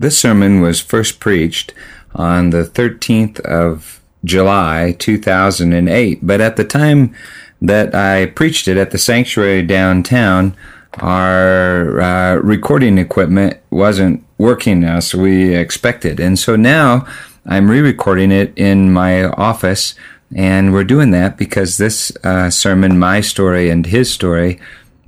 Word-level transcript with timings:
This 0.00 0.16
sermon 0.16 0.60
was 0.60 0.80
first 0.80 1.18
preached 1.18 1.74
on 2.14 2.50
the 2.50 2.62
13th 2.62 3.40
of 3.40 4.00
July 4.24 4.94
2008, 4.96 6.20
but 6.22 6.40
at 6.40 6.54
the 6.56 6.64
time 6.64 7.14
that 7.60 7.96
I 7.96 8.26
preached 8.26 8.68
it 8.68 8.76
at 8.76 8.92
the 8.92 8.98
sanctuary 8.98 9.62
downtown, 9.62 10.56
our 11.00 12.00
uh, 12.00 12.34
recording 12.36 12.96
equipment 12.96 13.58
wasn't 13.70 14.24
working 14.38 14.84
as 14.84 15.16
we 15.16 15.56
expected. 15.56 16.20
And 16.20 16.38
so 16.38 16.54
now 16.54 17.04
I'm 17.44 17.68
re 17.68 17.80
recording 17.80 18.30
it 18.30 18.52
in 18.56 18.92
my 18.92 19.24
office, 19.24 19.96
and 20.32 20.72
we're 20.72 20.84
doing 20.84 21.10
that 21.10 21.36
because 21.36 21.76
this 21.76 22.16
uh, 22.22 22.50
sermon, 22.50 23.00
my 23.00 23.20
story 23.20 23.68
and 23.68 23.84
his 23.84 24.12
story, 24.12 24.60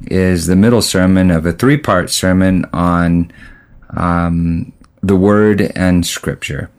is 0.07 0.47
the 0.47 0.57
middle 0.57 0.83
sermon 0.83 1.31
of 1.31 1.47
a 1.47 1.53
three 1.53 1.77
part 1.77 2.11
sermon 2.11 2.65
on 2.73 3.31
um, 3.97 4.73
the 5.03 5.17
Word 5.17 5.73
and 5.75 6.07
Scripture. 6.07 6.71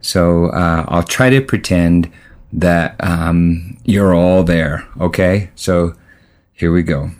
So 0.00 0.46
uh, 0.46 0.84
I'll 0.88 1.02
try 1.02 1.30
to 1.30 1.40
pretend 1.40 2.12
that 2.52 2.94
um, 3.00 3.78
you're 3.84 4.14
all 4.14 4.44
there. 4.44 4.86
Okay? 5.00 5.50
So 5.54 5.94
here 6.52 6.72
we 6.72 6.82
go. 6.82 7.10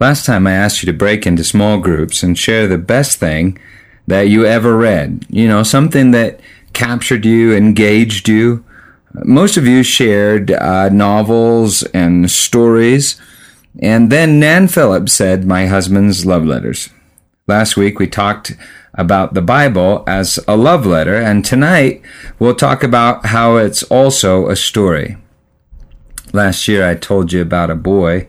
Last 0.00 0.26
time 0.26 0.46
I 0.46 0.52
asked 0.52 0.82
you 0.82 0.86
to 0.92 0.98
break 0.98 1.26
into 1.26 1.44
small 1.44 1.78
groups 1.78 2.22
and 2.22 2.38
share 2.38 2.66
the 2.66 2.78
best 2.78 3.18
thing 3.18 3.58
that 4.06 4.28
you 4.28 4.44
ever 4.44 4.76
read. 4.76 5.24
You 5.30 5.48
know, 5.48 5.62
something 5.62 6.10
that 6.10 6.40
captured 6.72 7.24
you, 7.24 7.54
engaged 7.54 8.28
you. 8.28 8.64
Most 9.24 9.56
of 9.56 9.66
you 9.66 9.82
shared 9.82 10.50
uh, 10.50 10.90
novels 10.90 11.82
and 11.94 12.30
stories. 12.30 13.20
And 13.80 14.10
then 14.10 14.38
Nan 14.38 14.68
Phillips 14.68 15.12
said, 15.12 15.46
My 15.46 15.66
husband's 15.66 16.26
love 16.26 16.44
letters. 16.44 16.90
Last 17.46 17.76
week 17.76 17.98
we 17.98 18.06
talked 18.06 18.56
about 18.94 19.34
the 19.34 19.42
Bible 19.42 20.02
as 20.06 20.38
a 20.48 20.56
love 20.56 20.86
letter, 20.86 21.16
and 21.16 21.44
tonight 21.44 22.00
we'll 22.38 22.54
talk 22.54 22.82
about 22.82 23.26
how 23.26 23.56
it's 23.56 23.82
also 23.84 24.48
a 24.48 24.56
story. 24.56 25.18
Last 26.32 26.66
year 26.68 26.88
I 26.88 26.94
told 26.94 27.34
you 27.34 27.42
about 27.42 27.68
a 27.68 27.74
boy 27.74 28.28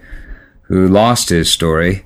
who 0.63 0.85
lost 0.85 1.29
his 1.29 1.49
story. 1.49 2.05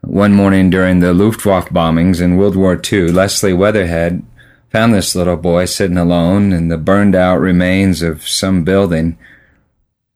One 0.00 0.32
morning 0.32 0.70
during 0.70 1.00
the 1.00 1.12
Luftwaffe 1.12 1.68
bombings 1.68 2.22
in 2.22 2.38
World 2.38 2.56
War 2.56 2.80
II, 2.90 3.12
Leslie 3.12 3.52
Weatherhead 3.52 4.24
found 4.70 4.94
this 4.94 5.14
little 5.14 5.36
boy 5.36 5.66
sitting 5.66 5.98
alone 5.98 6.54
in 6.54 6.68
the 6.68 6.78
burned 6.78 7.14
out 7.14 7.38
remains 7.38 8.00
of 8.00 8.26
some 8.26 8.64
building. 8.64 9.18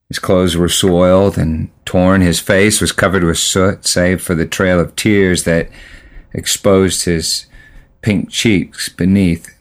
His 0.07 0.17
clothes 0.17 0.57
were 0.57 0.69
soiled 0.69 1.37
and 1.37 1.69
torn. 1.85 2.21
His 2.21 2.39
face 2.39 2.81
was 2.81 2.91
covered 2.91 3.23
with 3.23 3.37
soot, 3.37 3.85
save 3.85 4.23
for 4.23 4.33
the 4.33 4.47
trail 4.47 4.79
of 4.79 4.95
tears 4.95 5.43
that 5.43 5.69
exposed 6.33 7.05
his 7.05 7.45
pink 8.01 8.29
cheeks 8.29 8.89
beneath. 8.89 9.55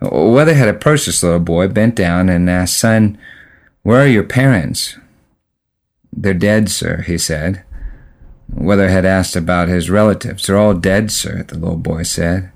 Weatherhead 0.00 0.68
approached 0.68 1.06
this 1.06 1.22
little 1.22 1.40
boy, 1.40 1.68
bent 1.68 1.94
down, 1.94 2.28
and 2.28 2.50
asked, 2.50 2.78
Son, 2.78 3.18
where 3.82 4.02
are 4.02 4.06
your 4.06 4.24
parents? 4.24 4.98
They're 6.12 6.34
dead, 6.34 6.70
sir, 6.70 7.02
he 7.02 7.18
said. 7.18 7.64
Weatherhead 8.48 9.04
asked 9.04 9.36
about 9.36 9.68
his 9.68 9.90
relatives. 9.90 10.46
They're 10.46 10.58
all 10.58 10.74
dead, 10.74 11.10
sir, 11.10 11.42
the 11.42 11.58
little 11.58 11.76
boy 11.76 12.02
said. 12.02 12.52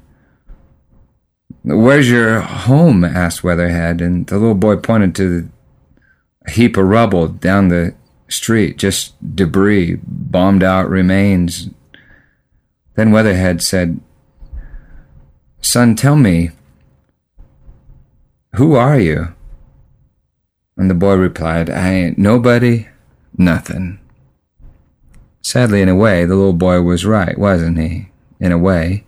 Where's 1.64 2.10
your 2.10 2.40
home? 2.40 3.04
asked 3.04 3.42
Weatherhead, 3.42 4.00
and 4.00 4.26
the 4.26 4.38
little 4.38 4.54
boy 4.54 4.76
pointed 4.76 5.14
to 5.16 5.50
a 6.46 6.50
heap 6.50 6.76
of 6.76 6.86
rubble 6.86 7.28
down 7.28 7.68
the 7.68 7.94
street, 8.28 8.78
just 8.78 9.14
debris, 9.34 9.98
bombed 10.02 10.62
out 10.62 10.88
remains, 10.88 11.70
then 12.98 13.12
Weatherhead 13.12 13.62
said, 13.62 14.00
Son, 15.60 15.94
tell 15.94 16.16
me, 16.16 16.50
who 18.56 18.74
are 18.74 18.98
you? 18.98 19.34
And 20.76 20.90
the 20.90 20.94
boy 20.94 21.14
replied, 21.14 21.70
I 21.70 21.92
ain't 21.92 22.18
nobody, 22.18 22.88
nothing. 23.36 24.00
Sadly, 25.42 25.80
in 25.80 25.88
a 25.88 25.94
way, 25.94 26.24
the 26.24 26.34
little 26.34 26.52
boy 26.52 26.82
was 26.82 27.06
right, 27.06 27.38
wasn't 27.38 27.78
he? 27.78 28.08
In 28.40 28.50
a 28.50 28.58
way. 28.58 29.04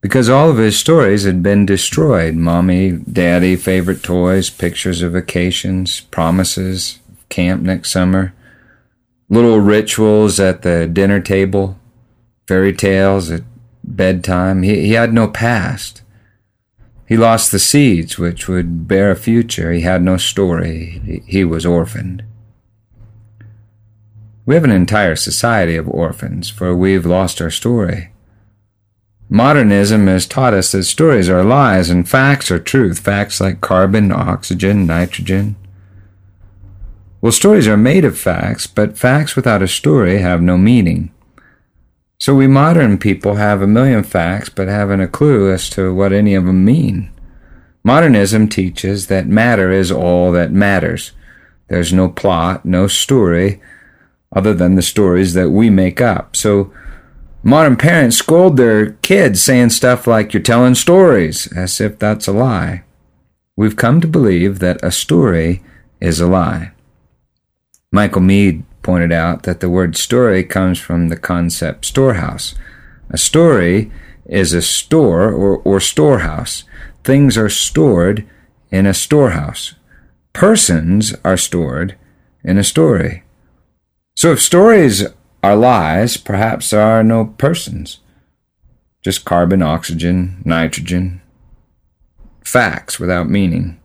Because 0.00 0.28
all 0.28 0.50
of 0.50 0.56
his 0.56 0.76
stories 0.76 1.22
had 1.22 1.40
been 1.40 1.64
destroyed 1.64 2.34
mommy, 2.34 2.90
daddy, 2.90 3.54
favorite 3.54 4.02
toys, 4.02 4.50
pictures 4.50 5.02
of 5.02 5.12
vacations, 5.12 6.00
promises, 6.00 6.98
camp 7.28 7.62
next 7.62 7.92
summer, 7.92 8.34
little 9.28 9.60
rituals 9.60 10.40
at 10.40 10.62
the 10.62 10.88
dinner 10.88 11.20
table, 11.20 11.78
fairy 12.46 12.72
tales 12.72 13.30
at 13.30 13.42
bedtime. 13.82 14.62
He, 14.62 14.86
he 14.86 14.92
had 14.92 15.12
no 15.12 15.28
past. 15.28 16.02
He 17.06 17.16
lost 17.16 17.52
the 17.52 17.58
seeds 17.58 18.18
which 18.18 18.48
would 18.48 18.88
bear 18.88 19.10
a 19.10 19.16
future. 19.16 19.72
He 19.72 19.82
had 19.82 20.02
no 20.02 20.16
story. 20.16 21.00
He, 21.04 21.22
he 21.26 21.44
was 21.44 21.66
orphaned. 21.66 22.24
We 24.46 24.54
have 24.54 24.64
an 24.64 24.70
entire 24.70 25.16
society 25.16 25.76
of 25.76 25.88
orphans, 25.88 26.50
for 26.50 26.74
we've 26.74 27.06
lost 27.06 27.40
our 27.40 27.50
story. 27.50 28.10
Modernism 29.30 30.06
has 30.06 30.26
taught 30.26 30.52
us 30.52 30.72
that 30.72 30.84
stories 30.84 31.30
are 31.30 31.42
lies 31.42 31.88
and 31.88 32.08
facts 32.08 32.50
are 32.50 32.58
truth, 32.58 32.98
facts 32.98 33.40
like 33.40 33.62
carbon, 33.62 34.12
oxygen, 34.12 34.86
nitrogen. 34.86 35.56
Well, 37.22 37.32
stories 37.32 37.66
are 37.66 37.78
made 37.78 38.04
of 38.04 38.18
facts, 38.18 38.66
but 38.66 38.98
facts 38.98 39.34
without 39.34 39.62
a 39.62 39.68
story 39.68 40.18
have 40.18 40.42
no 40.42 40.58
meaning. 40.58 41.13
So 42.18 42.34
we 42.34 42.46
modern 42.46 42.98
people 42.98 43.34
have 43.34 43.60
a 43.60 43.66
million 43.66 44.02
facts, 44.02 44.48
but 44.48 44.68
haven't 44.68 45.00
a 45.00 45.08
clue 45.08 45.52
as 45.52 45.68
to 45.70 45.94
what 45.94 46.12
any 46.12 46.34
of 46.34 46.46
them 46.46 46.64
mean. 46.64 47.10
Modernism 47.82 48.48
teaches 48.48 49.08
that 49.08 49.26
matter 49.26 49.70
is 49.70 49.92
all 49.92 50.32
that 50.32 50.52
matters. 50.52 51.12
There's 51.68 51.92
no 51.92 52.08
plot, 52.08 52.64
no 52.64 52.86
story, 52.86 53.60
other 54.34 54.54
than 54.54 54.74
the 54.74 54.82
stories 54.82 55.34
that 55.34 55.50
we 55.50 55.70
make 55.70 56.00
up. 56.00 56.34
So 56.34 56.72
modern 57.42 57.76
parents 57.76 58.16
scold 58.16 58.56
their 58.56 58.92
kids 58.92 59.42
saying 59.42 59.70
stuff 59.70 60.06
like, 60.06 60.32
You're 60.32 60.42
telling 60.42 60.74
stories, 60.74 61.46
as 61.52 61.80
if 61.80 61.98
that's 61.98 62.26
a 62.26 62.32
lie. 62.32 62.84
We've 63.56 63.76
come 63.76 64.00
to 64.00 64.08
believe 64.08 64.58
that 64.60 64.82
a 64.82 64.90
story 64.90 65.62
is 66.00 66.20
a 66.20 66.26
lie. 66.26 66.72
Michael 67.92 68.22
Meade 68.22 68.64
pointed 68.84 69.10
out 69.10 69.42
that 69.42 69.58
the 69.58 69.68
word 69.68 69.96
story 69.96 70.44
comes 70.44 70.78
from 70.78 71.08
the 71.08 71.16
concept 71.16 71.84
storehouse. 71.84 72.54
A 73.10 73.18
story 73.18 73.90
is 74.26 74.52
a 74.52 74.62
store 74.62 75.32
or, 75.32 75.58
or 75.58 75.80
storehouse. 75.80 76.62
Things 77.02 77.36
are 77.36 77.48
stored 77.48 78.24
in 78.70 78.86
a 78.86 78.94
storehouse. 78.94 79.74
Persons 80.32 81.14
are 81.24 81.36
stored 81.36 81.96
in 82.44 82.58
a 82.58 82.64
story. 82.64 83.24
So 84.16 84.32
if 84.32 84.40
stories 84.40 85.04
are 85.42 85.56
lies, 85.56 86.16
perhaps 86.16 86.70
there 86.70 86.80
are 86.80 87.02
no 87.02 87.26
persons. 87.26 87.98
Just 89.02 89.24
carbon, 89.24 89.62
oxygen, 89.62 90.42
nitrogen. 90.44 91.20
Facts 92.44 93.00
without 93.00 93.28
meaning. 93.28 93.80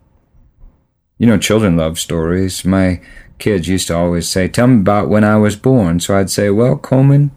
You 1.18 1.26
know, 1.26 1.36
children 1.36 1.76
love 1.76 1.98
stories. 1.98 2.64
My 2.64 3.00
kids 3.40 3.68
used 3.68 3.88
to 3.88 3.96
always 3.96 4.28
say, 4.28 4.46
Tell 4.46 4.68
me 4.68 4.80
about 4.80 5.08
when 5.08 5.24
I 5.24 5.36
was 5.36 5.56
born. 5.56 5.98
So 5.98 6.16
I'd 6.16 6.30
say, 6.30 6.50
Well, 6.50 6.76
Coleman, 6.76 7.32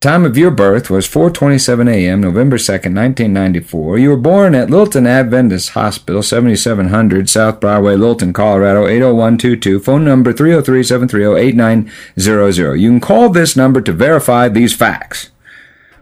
time 0.00 0.24
of 0.24 0.36
your 0.36 0.50
birth 0.50 0.90
was 0.90 1.08
4:27 1.08 1.88
a.m., 1.88 2.20
November 2.20 2.56
2nd, 2.56 2.94
1994. 2.94 3.98
You 3.98 4.10
were 4.10 4.16
born 4.16 4.54
at 4.54 4.68
Littleton 4.68 5.06
Adventist 5.06 5.70
Hospital, 5.70 6.22
7700 6.22 7.30
South 7.30 7.60
Broadway, 7.60 7.96
Littleton, 7.96 8.32
Colorado 8.32 8.86
80122. 8.86 9.80
Phone 9.80 10.04
number 10.04 10.32
303-730-8900. 10.32 12.80
You 12.80 12.90
can 12.90 13.00
call 13.00 13.28
this 13.28 13.56
number 13.56 13.80
to 13.80 13.92
verify 13.92 14.48
these 14.48 14.74
facts. 14.74 15.30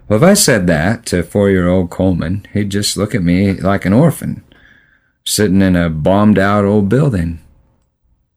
Well, 0.09 0.17
if 0.17 0.29
I 0.29 0.35
said 0.35 0.67
that 0.67 1.07
to 1.07 1.23
four-year-old 1.23 1.91
Coleman, 1.91 2.47
he'd 2.53 2.71
just 2.71 2.97
look 2.97 3.15
at 3.15 3.23
me 3.23 3.53
like 3.53 3.85
an 3.85 3.93
orphan, 3.93 4.43
sitting 5.25 5.63
in 5.63 5.77
a 5.77 5.89
bombed-out 5.89 6.65
old 6.65 6.89
building. 6.89 7.39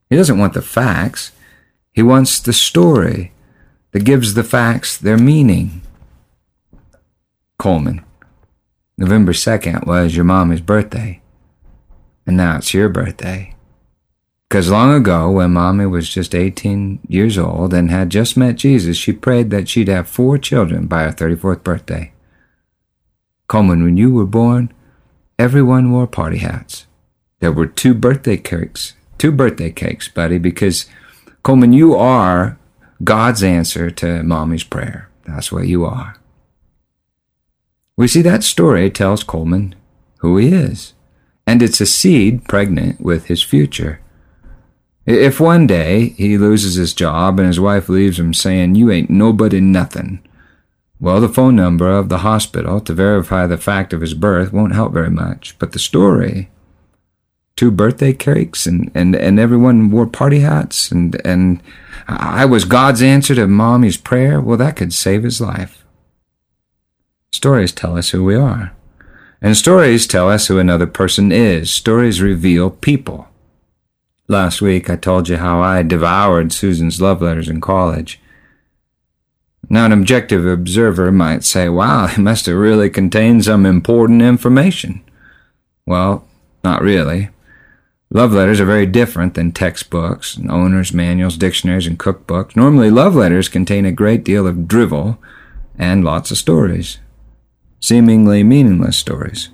He 0.10 0.16
doesn't 0.16 0.38
want 0.38 0.54
the 0.54 0.62
facts. 0.62 1.32
He 1.92 2.04
wants 2.04 2.40
the 2.40 2.54
story 2.54 3.32
that 3.92 4.06
gives 4.06 4.34
the 4.34 4.44
facts 4.44 4.98
their 4.98 5.18
meaning. 5.18 5.82
Coleman, 7.58 8.04
November 8.98 9.32
2nd 9.32 9.88
was 9.88 10.16
your 10.16 10.26
mommy's 10.26 10.62
birthday. 10.62 11.22
And 12.26 12.38
now 12.38 12.58
it's 12.58 12.74
your 12.74 12.90
birthday. 12.90 13.54
Because 14.50 14.70
long 14.70 14.94
ago, 14.94 15.32
when 15.32 15.52
mommy 15.52 15.86
was 15.86 16.10
just 16.10 16.36
18 16.36 17.00
years 17.08 17.38
old 17.38 17.74
and 17.74 17.90
had 17.90 18.10
just 18.10 18.38
met 18.38 18.56
Jesus, 18.56 18.98
she 18.98 19.12
prayed 19.12 19.50
that 19.50 19.68
she'd 19.68 19.88
have 19.88 20.08
four 20.08 20.38
children 20.38 20.86
by 20.86 21.04
her 21.04 21.12
34th 21.12 21.64
birthday. 21.64 22.14
Coleman, 23.48 23.84
when 23.84 23.98
you 23.98 24.14
were 24.14 24.26
born, 24.26 24.72
everyone 25.40 25.92
wore 25.92 26.08
party 26.08 26.38
hats. 26.38 26.86
There 27.40 27.52
were 27.52 27.66
two 27.66 27.94
birthday 27.94 28.38
cakes 28.38 28.94
two 29.24 29.32
birthday 29.32 29.72
cakes, 29.72 30.10
buddy, 30.10 30.38
because 30.38 30.86
Coleman, 31.44 31.72
you 31.72 31.96
are 31.96 32.60
God's 33.06 33.42
answer 33.42 33.90
to 33.90 34.22
mommy's 34.22 34.66
prayer. 34.66 35.10
That's 35.26 35.50
what 35.50 35.66
you 35.66 35.86
are. 35.86 36.18
We 37.96 38.10
see 38.10 38.22
that 38.24 38.44
story 38.44 38.92
tells 38.92 39.24
Coleman 39.24 39.76
who 40.18 40.36
he 40.36 40.50
is, 40.50 40.94
and 41.48 41.64
it's 41.64 41.80
a 41.80 41.86
seed 41.86 42.50
pregnant 42.50 43.00
with 43.00 43.28
his 43.28 43.42
future. 43.42 44.02
If 45.06 45.40
one 45.40 45.68
day 45.68 46.10
he 46.18 46.38
loses 46.38 46.76
his 46.76 46.94
job 46.94 47.40
and 47.40 47.48
his 47.48 47.62
wife 47.62 47.88
leaves 47.88 48.20
him 48.20 48.34
saying, 48.34 48.76
You 48.76 48.92
ain't 48.92 49.10
nobody 49.10 49.62
nothing, 49.62 50.22
well, 51.00 51.22
the 51.22 51.30
phone 51.30 51.56
number 51.56 51.90
of 51.90 52.10
the 52.10 52.20
hospital 52.20 52.82
to 52.82 52.94
verify 52.94 53.48
the 53.48 53.58
fact 53.58 53.94
of 53.94 54.02
his 54.02 54.16
birth 54.16 54.52
won't 54.52 54.76
help 54.76 54.92
very 54.92 55.10
much, 55.10 55.58
but 55.60 55.72
the 55.72 55.80
story 55.80 56.50
two 57.56 57.72
birthday 57.72 58.14
cakes 58.14 58.66
and, 58.66 58.92
and, 58.96 59.16
and 59.16 59.40
everyone 59.40 59.92
wore 59.92 60.08
party 60.08 60.40
hats 60.40 60.92
and, 60.92 61.20
and 61.26 61.62
I 62.08 62.46
was 62.46 62.66
God's 62.66 63.02
answer 63.02 63.36
to 63.36 63.48
mommy's 63.48 63.98
prayer, 63.98 64.42
well, 64.42 64.58
that 64.58 64.76
could 64.76 64.94
save 64.94 65.24
his 65.24 65.40
life. 65.40 65.86
Stories 67.32 67.72
tell 67.72 67.98
us 67.98 68.10
who 68.10 68.24
we 68.24 68.36
are. 68.36 68.74
And 69.42 69.58
stories 69.58 70.08
tell 70.08 70.30
us 70.30 70.48
who 70.48 70.58
another 70.58 70.88
person 70.88 71.32
is. 71.32 71.70
Stories 71.70 72.22
reveal 72.22 72.70
people. 72.70 73.28
Last 74.28 74.62
week 74.62 74.90
I 74.90 74.96
told 74.96 75.28
you 75.28 75.38
how 75.38 75.62
I 75.62 75.84
devoured 75.84 76.54
Susan's 76.54 77.02
love 77.02 77.22
letters 77.22 77.50
in 77.50 77.60
college. 77.60 78.22
Now, 79.70 79.86
an 79.86 79.92
objective 79.92 80.46
observer 80.46 81.12
might 81.12 81.44
say, 81.44 81.68
wow, 81.70 82.06
it 82.06 82.18
must 82.20 82.46
have 82.46 82.56
really 82.56 82.90
contained 82.90 83.46
some 83.46 83.66
important 83.66 84.22
information. 84.22 85.04
Well, 85.86 86.28
not 86.64 86.82
really. 86.82 87.30
Love 88.14 88.32
letters 88.32 88.62
are 88.62 88.66
very 88.66 88.86
different 88.86 89.34
than 89.34 89.52
textbooks, 89.52 90.40
owner's 90.48 90.94
manuals, 90.94 91.36
dictionaries, 91.36 91.88
and 91.88 91.98
cookbooks. 91.98 92.56
Normally, 92.56 92.92
love 92.92 93.16
letters 93.16 93.50
contain 93.50 93.86
a 93.86 93.92
great 93.92 94.24
deal 94.24 94.46
of 94.46 94.68
drivel 94.68 95.18
and 95.80 96.04
lots 96.04 96.30
of 96.30 96.38
stories, 96.38 97.00
seemingly 97.80 98.44
meaningless 98.44 98.98
stories. 98.98 99.50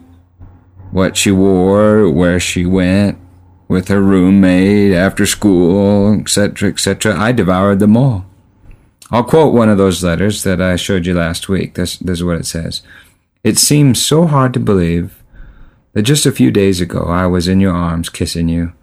What 0.92 1.16
she 1.16 1.32
wore, 1.32 2.10
where 2.10 2.38
she 2.38 2.66
went, 2.66 3.18
with 3.70 3.88
her 3.88 4.02
roommate, 4.02 4.94
after 4.94 5.26
school, 5.26 6.20
etc., 6.20 6.68
etc. 6.70 7.18
I 7.18 7.32
devoured 7.32 7.80
them 7.80 7.96
all. 7.96 8.26
I'll 9.10 9.24
quote 9.24 9.54
one 9.54 9.70
of 9.70 9.78
those 9.78 10.04
letters 10.04 10.44
that 10.44 10.62
I 10.62 10.76
showed 10.76 11.06
you 11.06 11.14
last 11.14 11.48
week. 11.48 11.76
This, 11.76 11.98
this 11.98 12.20
is 12.20 12.24
what 12.26 12.38
it 12.38 12.46
says. 12.46 12.82
It 13.42 13.58
seems 13.58 14.02
so 14.02 14.28
hard 14.28 14.54
to 14.54 14.60
believe 14.60 15.19
that 15.94 16.04
just 16.04 16.26
a 16.26 16.32
few 16.32 16.52
days 16.52 16.82
ago 16.82 17.06
I 17.06 17.26
was 17.28 17.48
in 17.48 17.60
your 17.60 17.74
arms 17.74 18.10
kissing 18.10 18.48
you, 18.48 18.74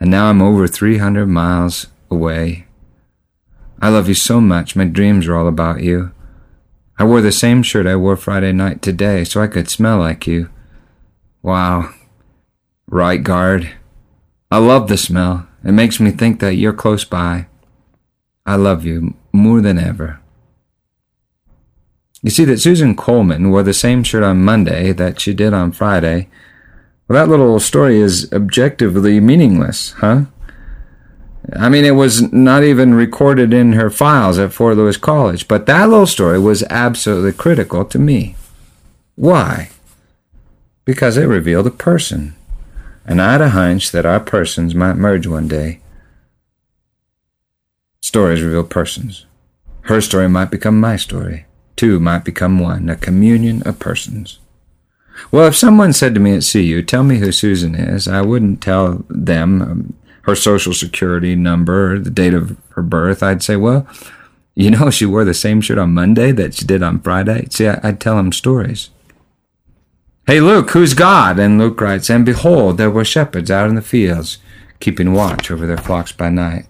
and 0.00 0.10
now 0.10 0.30
I'm 0.30 0.42
over 0.42 0.66
300 0.66 1.26
miles 1.26 1.86
away. 2.10 2.66
I 3.80 3.88
love 3.90 4.08
you 4.08 4.14
so 4.14 4.40
much, 4.40 4.76
my 4.76 4.84
dreams 4.84 5.26
are 5.26 5.36
all 5.36 5.48
about 5.48 5.82
you. 5.82 6.12
I 6.98 7.04
wore 7.04 7.20
the 7.20 7.30
same 7.30 7.62
shirt 7.62 7.86
I 7.86 7.94
wore 7.94 8.16
Friday 8.16 8.52
night 8.52 8.82
today 8.82 9.22
so 9.22 9.40
I 9.40 9.46
could 9.46 9.68
smell 9.68 9.98
like 9.98 10.26
you. 10.26 10.50
Wow. 11.42 11.94
Right 12.88 13.22
guard. 13.22 13.70
I 14.50 14.58
love 14.58 14.88
the 14.88 14.96
smell. 14.96 15.46
It 15.64 15.72
makes 15.72 16.00
me 16.00 16.10
think 16.10 16.40
that 16.40 16.56
you're 16.56 16.72
close 16.72 17.04
by. 17.04 17.46
I 18.44 18.56
love 18.56 18.84
you 18.84 19.14
more 19.32 19.60
than 19.60 19.78
ever. 19.78 20.20
You 22.22 22.30
see 22.30 22.44
that 22.46 22.58
Susan 22.58 22.96
Coleman 22.96 23.50
wore 23.50 23.62
the 23.62 23.74
same 23.74 24.02
shirt 24.02 24.24
on 24.24 24.44
Monday 24.44 24.92
that 24.92 25.20
she 25.20 25.32
did 25.34 25.54
on 25.54 25.70
Friday, 25.70 26.28
well, 27.08 27.26
that 27.26 27.30
little 27.30 27.58
story 27.58 28.00
is 28.00 28.30
objectively 28.32 29.18
meaningless, 29.18 29.92
huh? 29.92 30.26
I 31.56 31.70
mean, 31.70 31.86
it 31.86 31.92
was 31.92 32.30
not 32.30 32.62
even 32.62 32.92
recorded 32.92 33.54
in 33.54 33.72
her 33.72 33.88
files 33.88 34.38
at 34.38 34.52
Fort 34.52 34.76
Lewis 34.76 34.98
College, 34.98 35.48
but 35.48 35.64
that 35.64 35.88
little 35.88 36.06
story 36.06 36.38
was 36.38 36.62
absolutely 36.64 37.32
critical 37.32 37.86
to 37.86 37.98
me. 37.98 38.36
Why? 39.14 39.70
Because 40.84 41.16
it 41.16 41.24
revealed 41.24 41.66
a 41.66 41.70
person, 41.70 42.36
and 43.06 43.22
I 43.22 43.32
had 43.32 43.40
a 43.40 43.50
hunch 43.50 43.90
that 43.92 44.04
our 44.04 44.20
persons 44.20 44.74
might 44.74 44.94
merge 44.96 45.26
one 45.26 45.48
day. 45.48 45.80
Stories 48.02 48.42
reveal 48.42 48.64
persons. 48.64 49.24
Her 49.82 50.02
story 50.02 50.28
might 50.28 50.50
become 50.50 50.78
my 50.78 50.96
story. 50.96 51.46
Two 51.76 51.98
might 51.98 52.24
become 52.24 52.58
one, 52.58 52.90
a 52.90 52.96
communion 52.96 53.62
of 53.62 53.78
persons. 53.78 54.38
Well, 55.30 55.46
if 55.46 55.56
someone 55.56 55.92
said 55.92 56.14
to 56.14 56.20
me 56.20 56.34
at 56.34 56.48
CU, 56.50 56.82
tell 56.82 57.02
me 57.02 57.18
who 57.18 57.32
Susan 57.32 57.74
is, 57.74 58.08
I 58.08 58.22
wouldn't 58.22 58.62
tell 58.62 59.04
them 59.08 59.62
um, 59.62 59.94
her 60.22 60.34
social 60.34 60.72
security 60.72 61.34
number, 61.34 61.98
the 61.98 62.10
date 62.10 62.34
of 62.34 62.56
her 62.70 62.82
birth. 62.82 63.22
I'd 63.22 63.42
say, 63.42 63.56
well, 63.56 63.86
you 64.54 64.70
know, 64.70 64.90
she 64.90 65.06
wore 65.06 65.24
the 65.24 65.34
same 65.34 65.60
shirt 65.60 65.78
on 65.78 65.94
Monday 65.94 66.32
that 66.32 66.54
she 66.54 66.64
did 66.64 66.82
on 66.82 67.00
Friday. 67.00 67.46
See, 67.50 67.66
I'd 67.68 68.00
tell 68.00 68.16
them 68.16 68.32
stories. 68.32 68.90
Hey, 70.26 70.40
Luke, 70.40 70.70
who's 70.70 70.94
God? 70.94 71.38
And 71.38 71.58
Luke 71.58 71.80
writes, 71.80 72.10
And 72.10 72.26
behold, 72.26 72.76
there 72.76 72.90
were 72.90 73.04
shepherds 73.04 73.50
out 73.50 73.68
in 73.68 73.76
the 73.76 73.82
fields, 73.82 74.38
keeping 74.80 75.14
watch 75.14 75.50
over 75.50 75.66
their 75.66 75.78
flocks 75.78 76.12
by 76.12 76.28
night. 76.28 76.66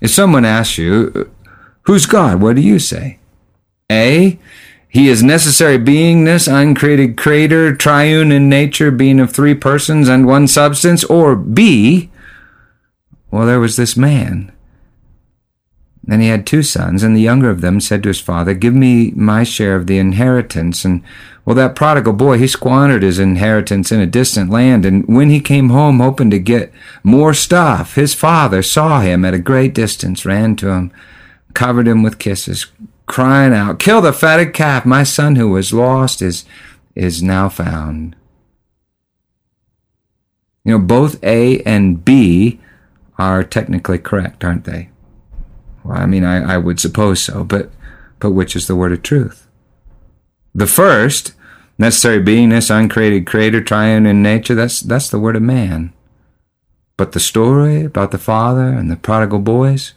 If 0.00 0.10
someone 0.10 0.44
asks 0.44 0.78
you, 0.78 1.30
Who's 1.82 2.06
God? 2.06 2.40
What 2.40 2.56
do 2.56 2.62
you 2.62 2.78
say? 2.78 3.18
A. 3.90 4.38
He 4.90 5.08
is 5.08 5.22
necessary 5.22 5.78
beingness, 5.78 6.52
uncreated 6.52 7.16
creator, 7.16 7.74
triune 7.76 8.32
in 8.32 8.48
nature, 8.48 8.90
being 8.90 9.20
of 9.20 9.30
three 9.30 9.54
persons 9.54 10.08
and 10.08 10.26
one 10.26 10.48
substance, 10.48 11.04
or 11.04 11.36
B, 11.36 12.10
well, 13.30 13.46
there 13.46 13.60
was 13.60 13.76
this 13.76 13.96
man. 13.96 14.50
Then 16.02 16.20
he 16.20 16.26
had 16.26 16.44
two 16.44 16.64
sons, 16.64 17.04
and 17.04 17.14
the 17.14 17.20
younger 17.20 17.50
of 17.50 17.60
them 17.60 17.78
said 17.80 18.02
to 18.02 18.08
his 18.08 18.18
father, 18.18 18.52
Give 18.52 18.74
me 18.74 19.12
my 19.12 19.44
share 19.44 19.76
of 19.76 19.86
the 19.86 19.98
inheritance. 19.98 20.84
And, 20.84 21.04
well, 21.44 21.54
that 21.54 21.76
prodigal 21.76 22.14
boy, 22.14 22.38
he 22.38 22.48
squandered 22.48 23.04
his 23.04 23.20
inheritance 23.20 23.92
in 23.92 24.00
a 24.00 24.06
distant 24.06 24.50
land, 24.50 24.84
and 24.84 25.06
when 25.06 25.30
he 25.30 25.38
came 25.38 25.68
home 25.68 26.00
hoping 26.00 26.30
to 26.30 26.40
get 26.40 26.72
more 27.04 27.32
stuff, 27.32 27.94
his 27.94 28.12
father 28.12 28.60
saw 28.60 29.00
him 29.00 29.24
at 29.24 29.34
a 29.34 29.38
great 29.38 29.72
distance, 29.72 30.26
ran 30.26 30.56
to 30.56 30.70
him, 30.70 30.90
covered 31.54 31.86
him 31.86 32.02
with 32.02 32.18
kisses, 32.18 32.66
crying 33.10 33.52
out, 33.52 33.80
Kill 33.80 34.00
the 34.00 34.12
fatted 34.12 34.54
calf! 34.54 34.86
My 34.86 35.02
son 35.02 35.34
who 35.34 35.48
was 35.48 35.72
lost 35.72 36.22
is, 36.22 36.44
is 36.94 37.22
now 37.22 37.48
found. 37.48 38.14
You 40.64 40.72
know, 40.72 40.78
both 40.78 41.22
A 41.24 41.60
and 41.62 42.04
B 42.04 42.60
are 43.18 43.42
technically 43.42 43.98
correct, 43.98 44.44
aren't 44.44 44.64
they? 44.64 44.90
Well, 45.82 45.98
I 45.98 46.06
mean, 46.06 46.22
I, 46.22 46.54
I 46.54 46.58
would 46.58 46.78
suppose 46.78 47.20
so, 47.20 47.42
but, 47.42 47.72
but 48.20 48.30
which 48.30 48.54
is 48.54 48.68
the 48.68 48.76
word 48.76 48.92
of 48.92 49.02
truth? 49.02 49.48
The 50.54 50.68
first, 50.68 51.32
necessary 51.78 52.22
beingness, 52.22 52.70
uncreated 52.70 53.26
creator, 53.26 53.60
triune 53.60 54.06
in 54.06 54.22
nature, 54.22 54.54
that's, 54.54 54.80
that's 54.80 55.10
the 55.10 55.18
word 55.18 55.34
of 55.34 55.42
man. 55.42 55.92
But 56.96 57.10
the 57.10 57.20
story 57.20 57.82
about 57.82 58.12
the 58.12 58.18
father 58.18 58.68
and 58.68 58.88
the 58.88 58.96
prodigal 58.96 59.40
boys, 59.40 59.94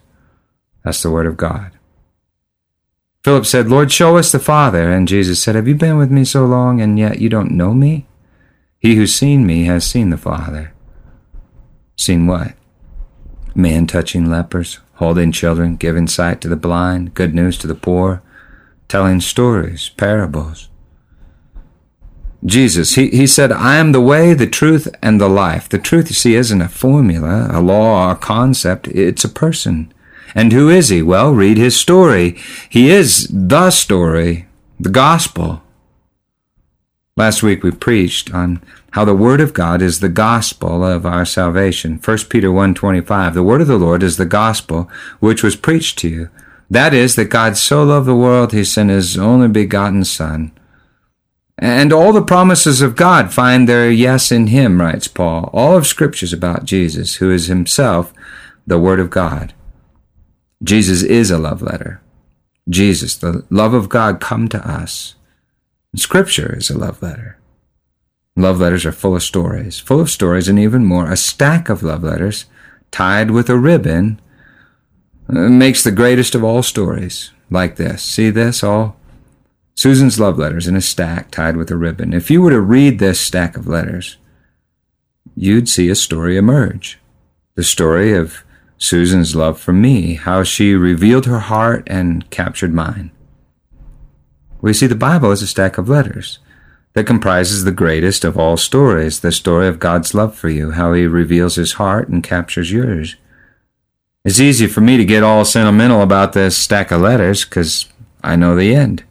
that's 0.83 1.03
the 1.03 1.11
word 1.11 1.27
of 1.27 1.37
God. 1.37 1.73
Philip 3.23 3.45
said, 3.45 3.69
Lord, 3.69 3.91
show 3.91 4.17
us 4.17 4.31
the 4.31 4.39
Father. 4.39 4.91
And 4.91 5.07
Jesus 5.07 5.41
said, 5.41 5.55
Have 5.55 5.67
you 5.67 5.75
been 5.75 5.97
with 5.97 6.11
me 6.11 6.25
so 6.25 6.45
long, 6.45 6.81
and 6.81 6.99
yet 6.99 7.19
you 7.19 7.29
don't 7.29 7.51
know 7.51 7.73
me? 7.73 8.05
He 8.79 8.95
who's 8.95 9.15
seen 9.15 9.45
me 9.45 9.63
has 9.65 9.85
seen 9.85 10.09
the 10.09 10.17
Father. 10.17 10.73
Seen 11.95 12.27
what? 12.27 12.53
Man 13.55 13.87
touching 13.87 14.29
lepers, 14.29 14.79
holding 14.95 15.31
children, 15.31 15.77
giving 15.77 16.07
sight 16.07 16.41
to 16.41 16.49
the 16.49 16.57
blind, 16.57 17.13
good 17.13 17.33
news 17.33 17.57
to 17.59 17.67
the 17.67 17.75
poor, 17.75 18.21
telling 18.89 19.21
stories, 19.21 19.89
parables. 19.89 20.69
Jesus, 22.45 22.95
he, 22.95 23.07
he 23.09 23.25
said, 23.25 23.53
I 23.53 23.77
am 23.77 23.93
the 23.93 24.01
way, 24.01 24.33
the 24.33 24.47
truth, 24.47 24.93
and 25.01 25.21
the 25.21 25.29
life. 25.29 25.69
The 25.69 25.79
truth, 25.79 26.09
you 26.09 26.15
see, 26.15 26.35
isn't 26.35 26.61
a 26.61 26.67
formula, 26.67 27.47
a 27.49 27.61
law, 27.61 28.11
a 28.11 28.15
concept. 28.15 28.89
It's 28.89 29.23
a 29.23 29.29
person. 29.29 29.92
And 30.35 30.51
who 30.51 30.69
is 30.69 30.89
he? 30.89 31.01
Well, 31.01 31.33
read 31.33 31.57
his 31.57 31.79
story. 31.79 32.37
He 32.69 32.89
is 32.89 33.27
the 33.31 33.71
story, 33.71 34.47
the 34.79 34.89
gospel. 34.89 35.61
Last 37.15 37.43
week 37.43 37.63
we 37.63 37.71
preached 37.71 38.33
on 38.33 38.61
how 38.91 39.05
the 39.05 39.13
word 39.13 39.39
of 39.39 39.53
God 39.53 39.81
is 39.83 39.99
the 39.99 40.09
gospel 40.09 40.83
of 40.83 41.05
our 41.05 41.25
salvation. 41.25 41.99
1 41.99 42.29
Peter 42.29 42.51
1:25 42.51 43.33
The 43.35 43.43
word 43.43 43.61
of 43.61 43.67
the 43.67 43.77
Lord 43.77 44.01
is 44.01 44.17
the 44.17 44.25
gospel 44.25 44.89
which 45.19 45.43
was 45.43 45.55
preached 45.55 45.99
to 45.99 46.09
you. 46.09 46.29
That 46.71 46.93
is 46.93 47.15
that 47.15 47.25
God 47.25 47.55
so 47.55 47.83
loved 47.83 48.07
the 48.07 48.15
world 48.15 48.51
he 48.51 48.63
sent 48.63 48.89
his 48.89 49.15
only 49.15 49.47
begotten 49.47 50.03
son. 50.03 50.51
And 51.59 51.93
all 51.93 52.13
the 52.13 52.23
promises 52.23 52.81
of 52.81 52.95
God 52.95 53.31
find 53.31 53.69
their 53.69 53.91
yes 53.91 54.31
in 54.31 54.47
him, 54.47 54.81
writes 54.81 55.07
Paul. 55.07 55.51
All 55.53 55.77
of 55.77 55.85
scriptures 55.85 56.33
about 56.33 56.65
Jesus, 56.65 57.15
who 57.15 57.29
is 57.31 57.45
himself 57.45 58.11
the 58.65 58.79
word 58.79 58.99
of 58.99 59.11
God. 59.11 59.53
Jesus 60.63 61.03
is 61.03 61.29
a 61.29 61.37
love 61.37 61.61
letter. 61.61 62.01
Jesus, 62.69 63.15
the 63.15 63.45
love 63.49 63.73
of 63.73 63.89
God, 63.89 64.21
come 64.21 64.47
to 64.49 64.67
us. 64.67 65.15
Scripture 65.95 66.55
is 66.57 66.69
a 66.69 66.77
love 66.77 67.01
letter. 67.01 67.37
Love 68.35 68.59
letters 68.59 68.85
are 68.85 68.91
full 68.91 69.15
of 69.15 69.21
stories, 69.21 69.79
full 69.79 69.99
of 69.99 70.09
stories, 70.09 70.47
and 70.47 70.57
even 70.57 70.85
more, 70.85 71.11
a 71.11 71.17
stack 71.17 71.69
of 71.69 71.83
love 71.83 72.03
letters 72.03 72.45
tied 72.89 73.31
with 73.31 73.49
a 73.49 73.57
ribbon 73.57 74.19
uh, 75.29 75.33
makes 75.33 75.83
the 75.83 75.91
greatest 75.91 76.33
of 76.33 76.43
all 76.43 76.63
stories 76.63 77.31
like 77.49 77.75
this. 77.75 78.01
See 78.01 78.29
this 78.29 78.63
all? 78.63 78.97
Susan's 79.75 80.19
love 80.19 80.37
letters 80.37 80.67
in 80.67 80.75
a 80.75 80.81
stack 80.81 81.31
tied 81.31 81.57
with 81.57 81.69
a 81.71 81.75
ribbon. 81.75 82.13
If 82.13 82.31
you 82.31 82.41
were 82.41 82.51
to 82.51 82.61
read 82.61 82.99
this 82.99 83.19
stack 83.19 83.57
of 83.57 83.67
letters, 83.67 84.17
you'd 85.35 85.69
see 85.69 85.89
a 85.89 85.95
story 85.95 86.37
emerge. 86.37 86.99
The 87.55 87.63
story 87.63 88.13
of 88.13 88.42
Susan's 88.83 89.33
love 89.33 89.59
for 89.59 89.71
me, 89.71 90.15
how 90.15 90.43
she 90.43 90.73
revealed 90.73 91.25
her 91.25 91.39
heart 91.39 91.87
and 91.87 92.29
captured 92.29 92.73
mine. 92.73 93.11
We 94.61 94.73
see 94.73 94.87
the 94.87 94.95
Bible 94.95 95.31
as 95.31 95.41
a 95.41 95.47
stack 95.47 95.77
of 95.77 95.87
letters 95.87 96.39
that 96.91 97.05
comprises 97.05 97.63
the 97.63 97.71
greatest 97.71 98.25
of 98.25 98.37
all 98.37 98.57
stories, 98.57 99.21
the 99.21 99.31
story 99.31 99.69
of 99.69 99.79
God's 99.79 100.13
love 100.13 100.35
for 100.35 100.49
you, 100.49 100.71
how 100.71 100.91
he 100.91 101.07
reveals 101.07 101.55
his 101.55 101.73
heart 101.73 102.09
and 102.09 102.21
captures 102.21 102.73
yours. 102.73 103.15
It's 104.25 104.41
easy 104.41 104.67
for 104.67 104.81
me 104.81 104.97
to 104.97 105.05
get 105.05 105.23
all 105.23 105.45
sentimental 105.45 106.01
about 106.01 106.33
this 106.33 106.57
stack 106.57 106.91
of 106.91 106.99
letters 106.99 107.45
because 107.45 107.87
I 108.21 108.35
know 108.35 108.53
the 108.53 108.75
end. 108.75 109.05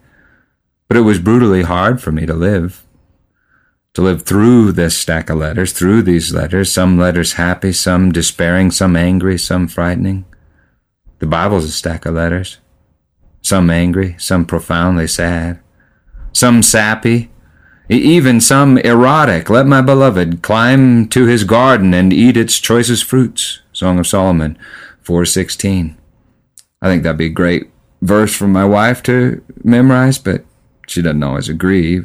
But 0.87 0.97
it 0.97 1.01
was 1.01 1.17
brutally 1.17 1.63
hard 1.63 1.99
for 1.99 2.11
me 2.11 2.27
to 2.27 2.35
live. 2.35 2.82
To 3.93 4.01
live 4.01 4.23
through 4.23 4.71
this 4.71 4.97
stack 4.97 5.29
of 5.29 5.37
letters, 5.37 5.71
through 5.71 6.01
these 6.01 6.33
letters, 6.33 6.71
some 6.71 6.97
letters 6.97 7.33
happy, 7.33 7.71
some 7.71 8.11
despairing, 8.11 8.71
some 8.71 8.95
angry, 8.95 9.37
some 9.37 9.67
frightening. 9.67 10.25
The 11.19 11.27
Bible's 11.27 11.65
a 11.65 11.71
stack 11.71 12.05
of 12.07 12.15
letters. 12.15 12.57
Some 13.41 13.69
angry, 13.69 14.15
some 14.17 14.45
profoundly 14.45 15.05
sad. 15.05 15.59
Some 16.31 16.63
sappy, 16.63 17.31
even 17.87 18.41
some 18.41 18.79
erotic. 18.79 19.49
Let 19.49 19.67
my 19.67 19.81
beloved 19.81 20.41
climb 20.41 21.07
to 21.09 21.25
his 21.27 21.43
garden 21.43 21.93
and 21.93 22.11
eat 22.11 22.35
its 22.35 22.59
choicest 22.59 23.03
fruits. 23.03 23.59
Song 23.73 23.99
of 23.99 24.07
Solomon 24.07 24.57
416. 25.01 25.95
I 26.81 26.87
think 26.87 27.03
that'd 27.03 27.17
be 27.17 27.27
a 27.27 27.29
great 27.29 27.69
verse 28.01 28.35
for 28.35 28.47
my 28.47 28.65
wife 28.65 29.03
to 29.03 29.43
memorize, 29.63 30.17
but 30.17 30.45
she 30.87 31.01
doesn't 31.01 31.23
always 31.23 31.47
agree. 31.47 32.03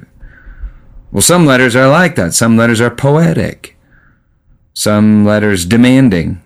Well, 1.11 1.23
some 1.23 1.47
letters 1.47 1.75
are 1.75 1.88
like 1.88 2.17
that. 2.17 2.35
Some 2.35 2.57
letters 2.57 2.81
are 2.81 2.91
poetic. 2.91 3.77
Some 4.75 5.25
letters 5.25 5.65
demanding. 5.65 6.43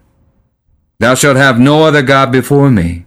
Thou 1.01 1.15
shalt 1.15 1.37
have 1.37 1.59
no 1.59 1.83
other 1.85 2.03
God 2.03 2.31
before 2.31 2.71
me. 2.71 3.07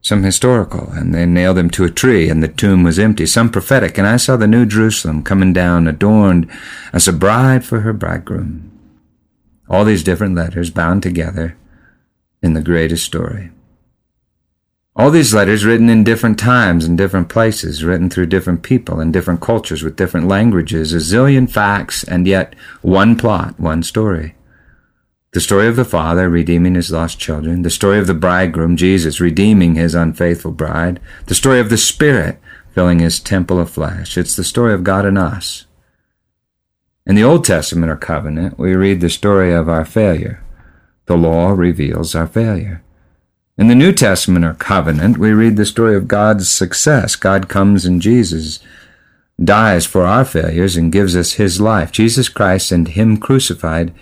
Some 0.00 0.22
historical, 0.22 0.90
and 0.92 1.14
they 1.14 1.26
nailed 1.26 1.58
him 1.58 1.70
to 1.70 1.84
a 1.84 1.90
tree, 1.90 2.28
and 2.28 2.42
the 2.42 2.48
tomb 2.48 2.84
was 2.84 2.98
empty. 2.98 3.26
Some 3.26 3.50
prophetic, 3.50 3.98
and 3.98 4.06
I 4.06 4.16
saw 4.16 4.36
the 4.36 4.46
new 4.46 4.64
Jerusalem 4.64 5.22
coming 5.22 5.52
down, 5.52 5.88
adorned 5.88 6.48
as 6.92 7.08
a 7.08 7.12
bride 7.12 7.64
for 7.64 7.80
her 7.80 7.92
bridegroom. 7.92 8.70
All 9.68 9.84
these 9.84 10.04
different 10.04 10.34
letters 10.34 10.70
bound 10.70 11.02
together 11.02 11.56
in 12.42 12.52
the 12.52 12.62
greatest 12.62 13.04
story. 13.04 13.50
All 14.98 15.12
these 15.12 15.32
letters 15.32 15.64
written 15.64 15.88
in 15.88 16.02
different 16.02 16.40
times 16.40 16.84
and 16.84 16.98
different 16.98 17.28
places, 17.28 17.84
written 17.84 18.10
through 18.10 18.26
different 18.26 18.64
people 18.64 19.00
in 19.00 19.12
different 19.12 19.40
cultures 19.40 19.84
with 19.84 19.94
different 19.94 20.26
languages, 20.26 20.92
a 20.92 20.96
zillion 20.96 21.48
facts, 21.48 22.02
and 22.02 22.26
yet 22.26 22.56
one 22.82 23.14
plot, 23.14 23.60
one 23.60 23.84
story. 23.84 24.34
The 25.34 25.40
story 25.40 25.68
of 25.68 25.76
the 25.76 25.84
father 25.84 26.28
redeeming 26.28 26.74
his 26.74 26.90
lost 26.90 27.20
children, 27.20 27.62
the 27.62 27.70
story 27.70 28.00
of 28.00 28.08
the 28.08 28.14
bridegroom, 28.14 28.76
Jesus, 28.76 29.20
redeeming 29.20 29.76
his 29.76 29.94
unfaithful 29.94 30.50
bride, 30.50 30.98
the 31.26 31.34
story 31.36 31.60
of 31.60 31.70
the 31.70 31.78
Spirit 31.78 32.40
filling 32.74 32.98
his 32.98 33.20
temple 33.20 33.60
of 33.60 33.70
flesh. 33.70 34.18
It's 34.18 34.34
the 34.34 34.42
story 34.42 34.74
of 34.74 34.82
God 34.82 35.04
and 35.04 35.16
us. 35.16 35.66
In 37.06 37.14
the 37.14 37.22
Old 37.22 37.44
Testament 37.44 37.92
or 37.92 37.96
covenant, 37.96 38.58
we 38.58 38.74
read 38.74 39.00
the 39.00 39.10
story 39.10 39.52
of 39.52 39.68
our 39.68 39.84
failure. 39.84 40.42
The 41.06 41.16
law 41.16 41.50
reveals 41.50 42.16
our 42.16 42.26
failure. 42.26 42.82
In 43.58 43.66
the 43.66 43.74
New 43.74 43.92
Testament 43.92 44.44
or 44.44 44.54
covenant, 44.54 45.18
we 45.18 45.32
read 45.32 45.56
the 45.56 45.66
story 45.66 45.96
of 45.96 46.06
God's 46.06 46.48
success. 46.48 47.16
God 47.16 47.48
comes 47.48 47.84
in 47.84 47.98
Jesus, 48.00 48.60
dies 49.42 49.84
for 49.84 50.06
our 50.06 50.24
failures, 50.24 50.76
and 50.76 50.92
gives 50.92 51.16
us 51.16 51.32
his 51.32 51.60
life. 51.60 51.90
Jesus 51.90 52.28
Christ 52.28 52.70
and 52.70 52.86
him 52.86 53.16
crucified 53.16 53.92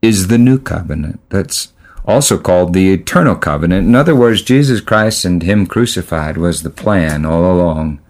is 0.00 0.28
the 0.28 0.38
new 0.38 0.58
covenant. 0.58 1.20
That's 1.28 1.74
also 2.06 2.38
called 2.38 2.72
the 2.72 2.90
eternal 2.90 3.36
covenant. 3.36 3.86
In 3.86 3.94
other 3.94 4.16
words, 4.16 4.40
Jesus 4.40 4.80
Christ 4.80 5.26
and 5.26 5.42
him 5.42 5.66
crucified 5.66 6.38
was 6.38 6.62
the 6.62 6.70
plan 6.70 7.26
all 7.26 7.44
along. 7.44 8.00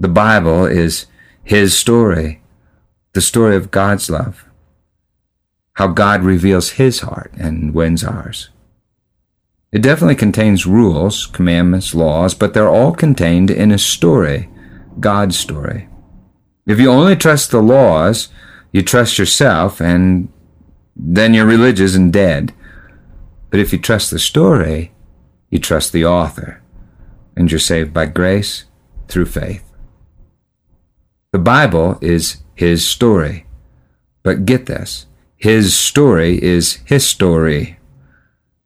The 0.00 0.08
Bible 0.08 0.64
is 0.64 1.04
his 1.44 1.76
story, 1.76 2.40
the 3.12 3.20
story 3.20 3.54
of 3.54 3.70
God's 3.70 4.08
love, 4.08 4.46
how 5.74 5.88
God 5.88 6.22
reveals 6.22 6.70
his 6.70 7.00
heart 7.00 7.32
and 7.36 7.74
wins 7.74 8.02
ours. 8.02 8.48
It 9.76 9.82
definitely 9.82 10.14
contains 10.14 10.64
rules, 10.64 11.26
commandments, 11.26 11.94
laws, 11.94 12.32
but 12.32 12.54
they're 12.54 12.66
all 12.66 12.94
contained 12.94 13.50
in 13.50 13.70
a 13.70 13.76
story, 13.76 14.48
God's 14.98 15.38
story. 15.38 15.90
If 16.66 16.80
you 16.80 16.90
only 16.90 17.14
trust 17.14 17.50
the 17.50 17.60
laws, 17.60 18.30
you 18.72 18.80
trust 18.80 19.18
yourself, 19.18 19.78
and 19.78 20.32
then 20.96 21.34
you're 21.34 21.44
religious 21.44 21.94
and 21.94 22.10
dead. 22.10 22.54
But 23.50 23.60
if 23.60 23.70
you 23.70 23.78
trust 23.78 24.10
the 24.10 24.18
story, 24.18 24.94
you 25.50 25.58
trust 25.58 25.92
the 25.92 26.06
author, 26.06 26.62
and 27.36 27.52
you're 27.52 27.58
saved 27.58 27.92
by 27.92 28.06
grace 28.06 28.64
through 29.08 29.26
faith. 29.26 29.70
The 31.32 31.38
Bible 31.38 31.98
is 32.00 32.38
his 32.54 32.82
story. 32.88 33.44
But 34.22 34.46
get 34.46 34.64
this 34.64 35.04
his 35.36 35.76
story 35.76 36.42
is 36.42 36.78
history. 36.86 37.78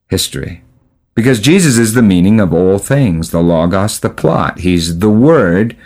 History. 0.09 0.63
Because 1.21 1.39
Jesus 1.39 1.77
is 1.77 1.93
the 1.93 2.01
meaning 2.01 2.41
of 2.41 2.55
all 2.55 2.79
things, 2.79 3.31
the 3.31 3.43
Logos, 3.43 4.01
the 4.01 4.09
plot. 4.09 4.61
He's 4.61 5.01
the 5.01 5.11
Word 5.11 5.77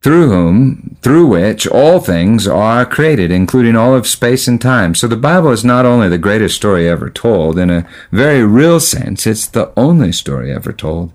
through 0.00 0.30
whom, 0.30 0.96
through 1.02 1.26
which 1.26 1.66
all 1.66 2.00
things 2.00 2.48
are 2.48 2.86
created, 2.86 3.30
including 3.30 3.76
all 3.76 3.94
of 3.94 4.06
space 4.06 4.48
and 4.48 4.58
time. 4.58 4.94
So 4.94 5.06
the 5.06 5.14
Bible 5.14 5.50
is 5.50 5.62
not 5.62 5.84
only 5.84 6.08
the 6.08 6.16
greatest 6.16 6.56
story 6.56 6.88
ever 6.88 7.10
told, 7.10 7.58
in 7.58 7.68
a 7.68 7.86
very 8.12 8.42
real 8.42 8.80
sense, 8.80 9.26
it's 9.26 9.46
the 9.46 9.74
only 9.76 10.10
story 10.10 10.50
ever 10.50 10.72
told. 10.72 11.12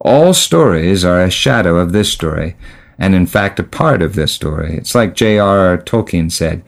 All 0.00 0.32
stories 0.32 1.04
are 1.04 1.22
a 1.22 1.30
shadow 1.30 1.76
of 1.76 1.92
this 1.92 2.10
story, 2.10 2.56
and 2.98 3.14
in 3.14 3.26
fact 3.26 3.60
a 3.60 3.62
part 3.62 4.00
of 4.00 4.14
this 4.14 4.32
story. 4.32 4.74
It's 4.74 4.94
like 4.94 5.14
J.R.R. 5.14 5.76
Tolkien 5.76 6.32
said, 6.32 6.64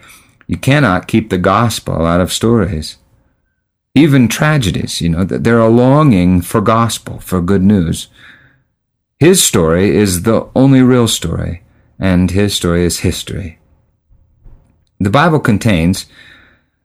you 0.47 0.59
cannot 0.59 1.09
keep 1.09 1.31
the 1.31 1.39
gospel 1.39 2.05
out 2.05 2.21
of 2.21 2.35
stories 2.35 2.99
even 3.95 4.29
tragedies, 4.29 5.01
you 5.01 5.09
know, 5.09 5.25
they're 5.25 5.59
a 5.59 5.69
longing 5.69 6.41
for 6.43 6.61
gospel, 6.61 7.19
for 7.21 7.41
good 7.41 7.63
news. 7.63 8.09
His 9.19 9.43
story 9.43 9.97
is 9.97 10.23
the 10.23 10.49
only 10.55 10.81
real 10.83 11.09
story, 11.09 11.63
and 11.99 12.31
his 12.31 12.55
story 12.55 12.85
is 12.85 13.01
history. 13.01 13.59
The 15.01 15.11
Bible 15.11 15.41
contains 15.41 16.07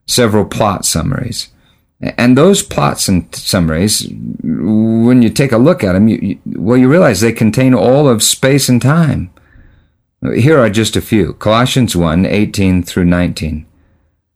several 0.08 0.46
plot 0.46 0.86
summaries. 0.86 1.50
And 2.02 2.38
those 2.38 2.62
plots 2.62 3.08
and 3.08 3.34
summaries, 3.34 4.08
when 4.44 5.22
you 5.22 5.30
take 5.30 5.52
a 5.52 5.58
look 5.58 5.84
at 5.84 5.94
them, 5.94 6.08
you, 6.08 6.18
you, 6.18 6.40
well, 6.46 6.78
you 6.78 6.90
realize 6.90 7.22
they 7.22 7.32
contain 7.32 7.74
all 7.74 8.08
of 8.08 8.22
space 8.22 8.68
and 8.68 8.82
time. 8.82 9.32
Here 10.36 10.60
are 10.60 10.70
just 10.70 10.96
a 10.96 11.02
few. 11.02 11.34
Colossians 11.34 11.96
1, 11.96 12.26
18 12.26 12.84
through 12.84 13.06
19. 13.06 13.66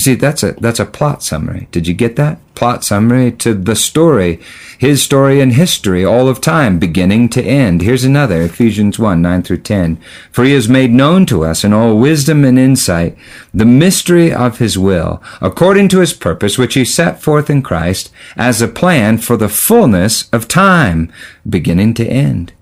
You 0.00 0.02
see, 0.02 0.14
that's 0.14 0.42
a, 0.42 0.52
that's 0.52 0.80
a 0.80 0.86
plot 0.86 1.22
summary. 1.22 1.68
Did 1.72 1.86
you 1.86 1.92
get 1.92 2.16
that? 2.16 2.38
Plot 2.54 2.84
summary 2.84 3.30
to 3.32 3.52
the 3.52 3.76
story. 3.76 4.40
His 4.78 5.02
story 5.02 5.42
and 5.42 5.52
history, 5.52 6.06
all 6.06 6.26
of 6.26 6.40
time, 6.40 6.78
beginning 6.78 7.28
to 7.30 7.42
end. 7.42 7.82
Here's 7.82 8.02
another, 8.02 8.40
Ephesians 8.40 8.98
1, 8.98 9.20
9 9.20 9.42
through 9.42 9.58
10. 9.58 10.00
For 10.32 10.44
he 10.44 10.52
has 10.52 10.70
made 10.70 10.90
known 10.90 11.26
to 11.26 11.44
us 11.44 11.64
in 11.64 11.74
all 11.74 11.98
wisdom 11.98 12.46
and 12.46 12.58
insight 12.58 13.14
the 13.52 13.66
mystery 13.66 14.32
of 14.32 14.56
his 14.56 14.78
will, 14.78 15.22
according 15.42 15.90
to 15.90 16.00
his 16.00 16.14
purpose, 16.14 16.56
which 16.56 16.72
he 16.72 16.84
set 16.86 17.20
forth 17.20 17.50
in 17.50 17.60
Christ 17.60 18.10
as 18.36 18.62
a 18.62 18.68
plan 18.68 19.18
for 19.18 19.36
the 19.36 19.50
fullness 19.50 20.30
of 20.30 20.48
time, 20.48 21.12
beginning 21.46 21.92
to 21.92 22.06
end. 22.06 22.54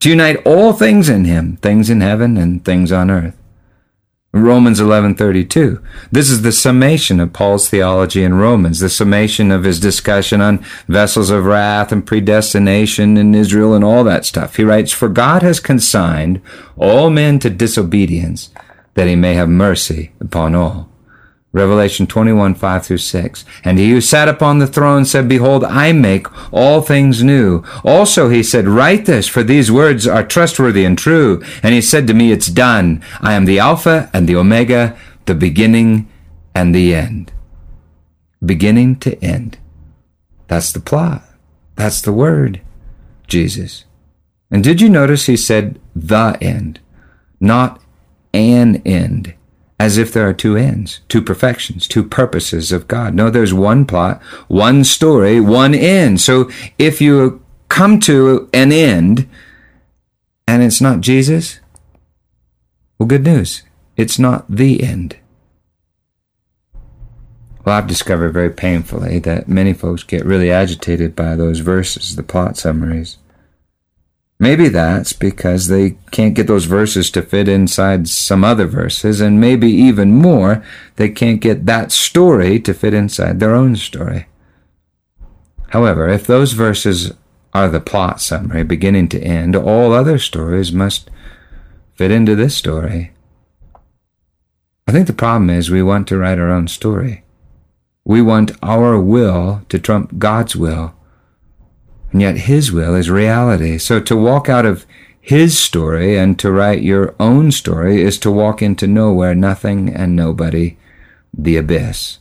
To 0.00 0.10
unite 0.10 0.44
all 0.44 0.74
things 0.74 1.08
in 1.08 1.24
him, 1.24 1.56
things 1.56 1.88
in 1.88 2.02
heaven 2.02 2.36
and 2.36 2.62
things 2.62 2.92
on 2.92 3.10
earth 3.10 3.41
Romans 4.34 4.80
11:32. 4.80 5.78
This 6.10 6.30
is 6.30 6.40
the 6.40 6.52
summation 6.52 7.20
of 7.20 7.34
Paul's 7.34 7.68
theology 7.68 8.24
in 8.24 8.34
Romans, 8.34 8.80
the 8.80 8.88
summation 8.88 9.50
of 9.50 9.64
his 9.64 9.78
discussion 9.78 10.40
on 10.40 10.64
vessels 10.88 11.28
of 11.28 11.44
wrath 11.44 11.92
and 11.92 12.06
predestination 12.06 13.18
in 13.18 13.34
Israel 13.34 13.74
and 13.74 13.84
all 13.84 14.04
that 14.04 14.24
stuff. 14.24 14.56
He 14.56 14.64
writes, 14.64 14.90
"For 14.90 15.10
God 15.10 15.42
has 15.42 15.60
consigned 15.60 16.40
all 16.76 17.10
men 17.10 17.40
to 17.40 17.50
disobedience, 17.50 18.48
that 18.94 19.06
he 19.06 19.16
may 19.16 19.34
have 19.34 19.50
mercy 19.50 20.12
upon 20.18 20.54
all." 20.54 20.88
Revelation 21.52 22.06
21, 22.06 22.54
5 22.54 22.86
through 22.86 22.98
6. 22.98 23.44
And 23.62 23.78
he 23.78 23.90
who 23.90 24.00
sat 24.00 24.28
upon 24.28 24.58
the 24.58 24.66
throne 24.66 25.04
said, 25.04 25.28
Behold, 25.28 25.64
I 25.64 25.92
make 25.92 26.26
all 26.52 26.80
things 26.80 27.22
new. 27.22 27.62
Also 27.84 28.30
he 28.30 28.42
said, 28.42 28.66
Write 28.66 29.04
this, 29.04 29.28
for 29.28 29.42
these 29.42 29.70
words 29.70 30.06
are 30.06 30.26
trustworthy 30.26 30.84
and 30.84 30.96
true. 30.96 31.42
And 31.62 31.74
he 31.74 31.82
said 31.82 32.06
to 32.06 32.14
me, 32.14 32.32
It's 32.32 32.48
done. 32.48 33.04
I 33.20 33.34
am 33.34 33.44
the 33.44 33.58
Alpha 33.58 34.10
and 34.14 34.26
the 34.26 34.36
Omega, 34.36 34.96
the 35.26 35.34
beginning 35.34 36.10
and 36.54 36.74
the 36.74 36.94
end. 36.94 37.32
Beginning 38.44 38.96
to 39.00 39.22
end. 39.22 39.58
That's 40.48 40.72
the 40.72 40.80
plot. 40.80 41.22
That's 41.76 42.00
the 42.00 42.12
word. 42.12 42.62
Jesus. 43.26 43.84
And 44.50 44.64
did 44.64 44.80
you 44.80 44.88
notice 44.88 45.26
he 45.26 45.36
said 45.36 45.80
the 45.94 46.36
end, 46.40 46.80
not 47.40 47.80
an 48.34 48.82
end? 48.84 49.34
As 49.82 49.98
if 49.98 50.12
there 50.12 50.28
are 50.28 50.32
two 50.32 50.56
ends, 50.56 51.00
two 51.08 51.20
perfections, 51.20 51.88
two 51.88 52.04
purposes 52.04 52.70
of 52.70 52.86
God. 52.86 53.14
No, 53.14 53.30
there's 53.30 53.52
one 53.52 53.84
plot, 53.84 54.22
one 54.46 54.84
story, 54.84 55.40
one 55.40 55.74
end. 55.74 56.20
So 56.20 56.48
if 56.78 57.00
you 57.00 57.42
come 57.68 57.98
to 57.98 58.48
an 58.52 58.70
end 58.70 59.28
and 60.46 60.62
it's 60.62 60.80
not 60.80 61.00
Jesus, 61.00 61.58
well, 62.96 63.08
good 63.08 63.24
news. 63.24 63.64
It's 63.96 64.20
not 64.20 64.48
the 64.48 64.84
end. 64.84 65.16
Well, 67.64 67.76
I've 67.76 67.88
discovered 67.88 68.32
very 68.32 68.50
painfully 68.50 69.18
that 69.18 69.48
many 69.48 69.72
folks 69.72 70.04
get 70.04 70.24
really 70.24 70.52
agitated 70.52 71.16
by 71.16 71.34
those 71.34 71.58
verses, 71.58 72.14
the 72.14 72.22
plot 72.22 72.56
summaries. 72.56 73.18
Maybe 74.42 74.66
that's 74.66 75.12
because 75.12 75.68
they 75.68 75.90
can't 76.10 76.34
get 76.34 76.48
those 76.48 76.64
verses 76.64 77.12
to 77.12 77.22
fit 77.22 77.46
inside 77.46 78.08
some 78.08 78.42
other 78.42 78.66
verses, 78.66 79.20
and 79.20 79.40
maybe 79.40 79.70
even 79.70 80.16
more, 80.16 80.64
they 80.96 81.10
can't 81.10 81.40
get 81.40 81.64
that 81.66 81.92
story 81.92 82.58
to 82.58 82.74
fit 82.74 82.92
inside 82.92 83.38
their 83.38 83.54
own 83.54 83.76
story. 83.76 84.26
However, 85.68 86.08
if 86.08 86.26
those 86.26 86.54
verses 86.54 87.12
are 87.54 87.68
the 87.68 87.78
plot 87.78 88.20
summary, 88.20 88.64
beginning 88.64 89.06
to 89.10 89.22
end, 89.22 89.54
all 89.54 89.92
other 89.92 90.18
stories 90.18 90.72
must 90.72 91.08
fit 91.94 92.10
into 92.10 92.34
this 92.34 92.56
story. 92.56 93.12
I 94.88 94.90
think 94.90 95.06
the 95.06 95.12
problem 95.12 95.50
is 95.50 95.70
we 95.70 95.84
want 95.84 96.08
to 96.08 96.18
write 96.18 96.40
our 96.40 96.50
own 96.50 96.66
story. 96.66 97.22
We 98.04 98.20
want 98.20 98.58
our 98.60 98.98
will 98.98 99.62
to 99.68 99.78
trump 99.78 100.18
God's 100.18 100.56
will. 100.56 100.94
And 102.12 102.20
yet 102.20 102.36
His 102.36 102.70
will 102.70 102.94
is 102.94 103.10
reality. 103.10 103.78
So 103.78 103.98
to 104.00 104.16
walk 104.16 104.48
out 104.48 104.66
of 104.66 104.86
His 105.20 105.58
story 105.58 106.18
and 106.18 106.38
to 106.38 106.52
write 106.52 106.82
your 106.82 107.14
own 107.18 107.50
story 107.50 108.02
is 108.02 108.18
to 108.18 108.30
walk 108.30 108.62
into 108.62 108.86
nowhere, 108.86 109.34
nothing 109.34 109.88
and 109.88 110.14
nobody, 110.14 110.76
the 111.32 111.56
abyss. 111.56 112.18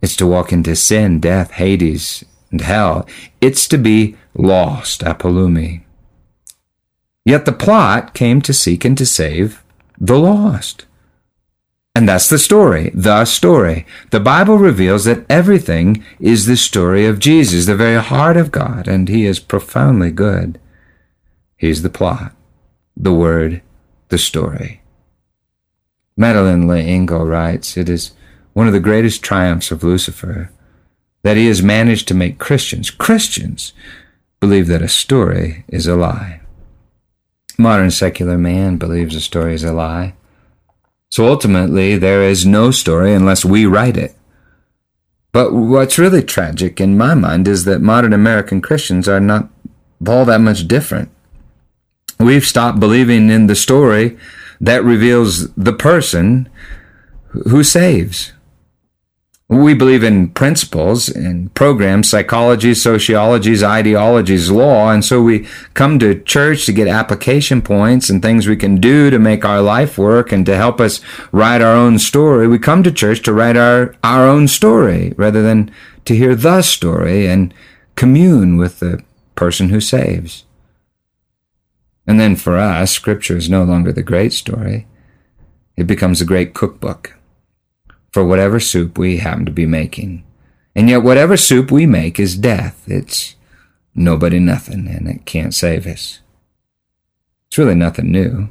It's 0.00 0.16
to 0.16 0.26
walk 0.26 0.52
into 0.52 0.74
sin, 0.74 1.20
death, 1.20 1.52
Hades, 1.52 2.24
and 2.50 2.60
hell. 2.60 3.06
It's 3.40 3.68
to 3.68 3.78
be 3.78 4.16
lost, 4.34 5.02
apolumi. 5.02 5.82
Yet 7.24 7.44
the 7.44 7.52
plot 7.52 8.14
came 8.14 8.42
to 8.42 8.52
seek 8.52 8.84
and 8.84 8.98
to 8.98 9.06
save 9.06 9.62
the 9.98 10.18
lost. 10.18 10.86
And 11.94 12.08
that's 12.08 12.28
the 12.28 12.38
story, 12.38 12.90
the 12.94 13.24
story. 13.26 13.86
The 14.10 14.20
Bible 14.20 14.58
reveals 14.58 15.04
that 15.04 15.26
everything 15.28 16.02
is 16.18 16.46
the 16.46 16.56
story 16.56 17.04
of 17.06 17.18
Jesus, 17.18 17.66
the 17.66 17.76
very 17.76 18.02
heart 18.02 18.36
of 18.36 18.50
God, 18.50 18.88
and 18.88 19.08
He 19.08 19.26
is 19.26 19.38
profoundly 19.38 20.10
good. 20.10 20.58
He's 21.56 21.82
the 21.82 21.90
plot, 21.90 22.34
the 22.96 23.12
word, 23.12 23.62
the 24.08 24.18
story. 24.18 24.82
Madeleine 26.16 26.66
L'Engle 26.66 27.26
writes, 27.26 27.76
It 27.76 27.88
is 27.88 28.12
one 28.52 28.66
of 28.66 28.72
the 28.72 28.80
greatest 28.80 29.22
triumphs 29.22 29.70
of 29.70 29.84
Lucifer 29.84 30.50
that 31.22 31.36
he 31.36 31.46
has 31.46 31.62
managed 31.62 32.08
to 32.08 32.14
make 32.14 32.38
Christians, 32.38 32.90
Christians, 32.90 33.72
believe 34.40 34.66
that 34.66 34.82
a 34.82 34.88
story 34.88 35.64
is 35.68 35.86
a 35.86 35.94
lie. 35.94 36.40
Modern 37.58 37.90
secular 37.90 38.36
man 38.36 38.76
believes 38.76 39.14
a 39.14 39.20
story 39.20 39.54
is 39.54 39.62
a 39.62 39.72
lie. 39.72 40.14
So 41.12 41.28
ultimately, 41.28 41.98
there 41.98 42.22
is 42.22 42.46
no 42.46 42.70
story 42.70 43.12
unless 43.12 43.44
we 43.44 43.66
write 43.66 43.98
it. 43.98 44.16
But 45.30 45.52
what's 45.52 45.98
really 45.98 46.22
tragic 46.22 46.80
in 46.80 46.96
my 46.96 47.14
mind 47.14 47.46
is 47.46 47.66
that 47.66 47.82
modern 47.82 48.14
American 48.14 48.62
Christians 48.62 49.06
are 49.10 49.20
not 49.20 49.50
all 50.08 50.24
that 50.24 50.40
much 50.40 50.66
different. 50.66 51.10
We've 52.18 52.46
stopped 52.46 52.80
believing 52.80 53.28
in 53.28 53.46
the 53.46 53.54
story 53.54 54.16
that 54.58 54.84
reveals 54.84 55.52
the 55.52 55.74
person 55.74 56.48
who 57.26 57.62
saves. 57.62 58.32
We 59.52 59.74
believe 59.74 60.02
in 60.02 60.30
principles 60.30 61.10
and 61.10 61.52
programs, 61.52 62.08
psychology, 62.08 62.72
sociologies, 62.74 63.62
ideologies, 63.62 64.50
law, 64.50 64.90
and 64.90 65.04
so 65.04 65.20
we 65.20 65.46
come 65.74 65.98
to 65.98 66.22
church 66.22 66.64
to 66.64 66.72
get 66.72 66.88
application 66.88 67.60
points 67.60 68.08
and 68.08 68.22
things 68.22 68.46
we 68.46 68.56
can 68.56 68.76
do 68.76 69.10
to 69.10 69.18
make 69.18 69.44
our 69.44 69.60
life 69.60 69.98
work 69.98 70.32
and 70.32 70.46
to 70.46 70.56
help 70.56 70.80
us 70.80 71.02
write 71.32 71.60
our 71.60 71.76
own 71.76 71.98
story. 71.98 72.48
We 72.48 72.58
come 72.58 72.82
to 72.82 72.90
church 72.90 73.20
to 73.24 73.34
write 73.34 73.58
our, 73.58 73.94
our 74.02 74.26
own 74.26 74.48
story 74.48 75.12
rather 75.18 75.42
than 75.42 75.70
to 76.06 76.16
hear 76.16 76.34
the 76.34 76.62
story 76.62 77.26
and 77.26 77.52
commune 77.94 78.56
with 78.56 78.80
the 78.80 79.04
person 79.34 79.68
who 79.68 79.82
saves. 79.82 80.46
And 82.06 82.18
then 82.18 82.36
for 82.36 82.56
us, 82.56 82.90
scripture 82.90 83.36
is 83.36 83.50
no 83.50 83.64
longer 83.64 83.92
the 83.92 84.02
great 84.02 84.32
story. 84.32 84.86
It 85.76 85.86
becomes 85.86 86.22
a 86.22 86.24
great 86.24 86.54
cookbook 86.54 87.18
for 88.12 88.24
whatever 88.24 88.60
soup 88.60 88.98
we 88.98 89.18
happen 89.18 89.44
to 89.46 89.52
be 89.52 89.66
making. 89.66 90.24
And 90.74 90.88
yet, 90.88 91.02
whatever 91.02 91.36
soup 91.36 91.70
we 91.70 91.86
make 91.86 92.18
is 92.18 92.36
death. 92.36 92.82
It's 92.86 93.36
nobody 93.94 94.38
nothing, 94.38 94.88
and 94.88 95.08
it 95.08 95.26
can't 95.26 95.54
save 95.54 95.86
us. 95.86 96.20
It's 97.48 97.58
really 97.58 97.74
nothing 97.74 98.10
new. 98.10 98.48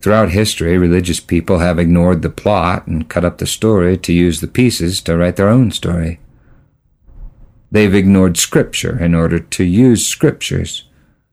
Throughout 0.00 0.30
history, 0.30 0.78
religious 0.78 1.20
people 1.20 1.58
have 1.58 1.78
ignored 1.78 2.22
the 2.22 2.30
plot 2.30 2.86
and 2.86 3.08
cut 3.08 3.24
up 3.24 3.38
the 3.38 3.46
story 3.46 3.98
to 3.98 4.12
use 4.12 4.40
the 4.40 4.48
pieces 4.48 5.00
to 5.02 5.16
write 5.16 5.36
their 5.36 5.48
own 5.48 5.70
story. 5.70 6.20
They've 7.70 7.94
ignored 7.94 8.36
Scripture 8.36 9.02
in 9.02 9.14
order 9.14 9.38
to 9.38 9.64
use 9.64 10.06
Scriptures 10.06 10.84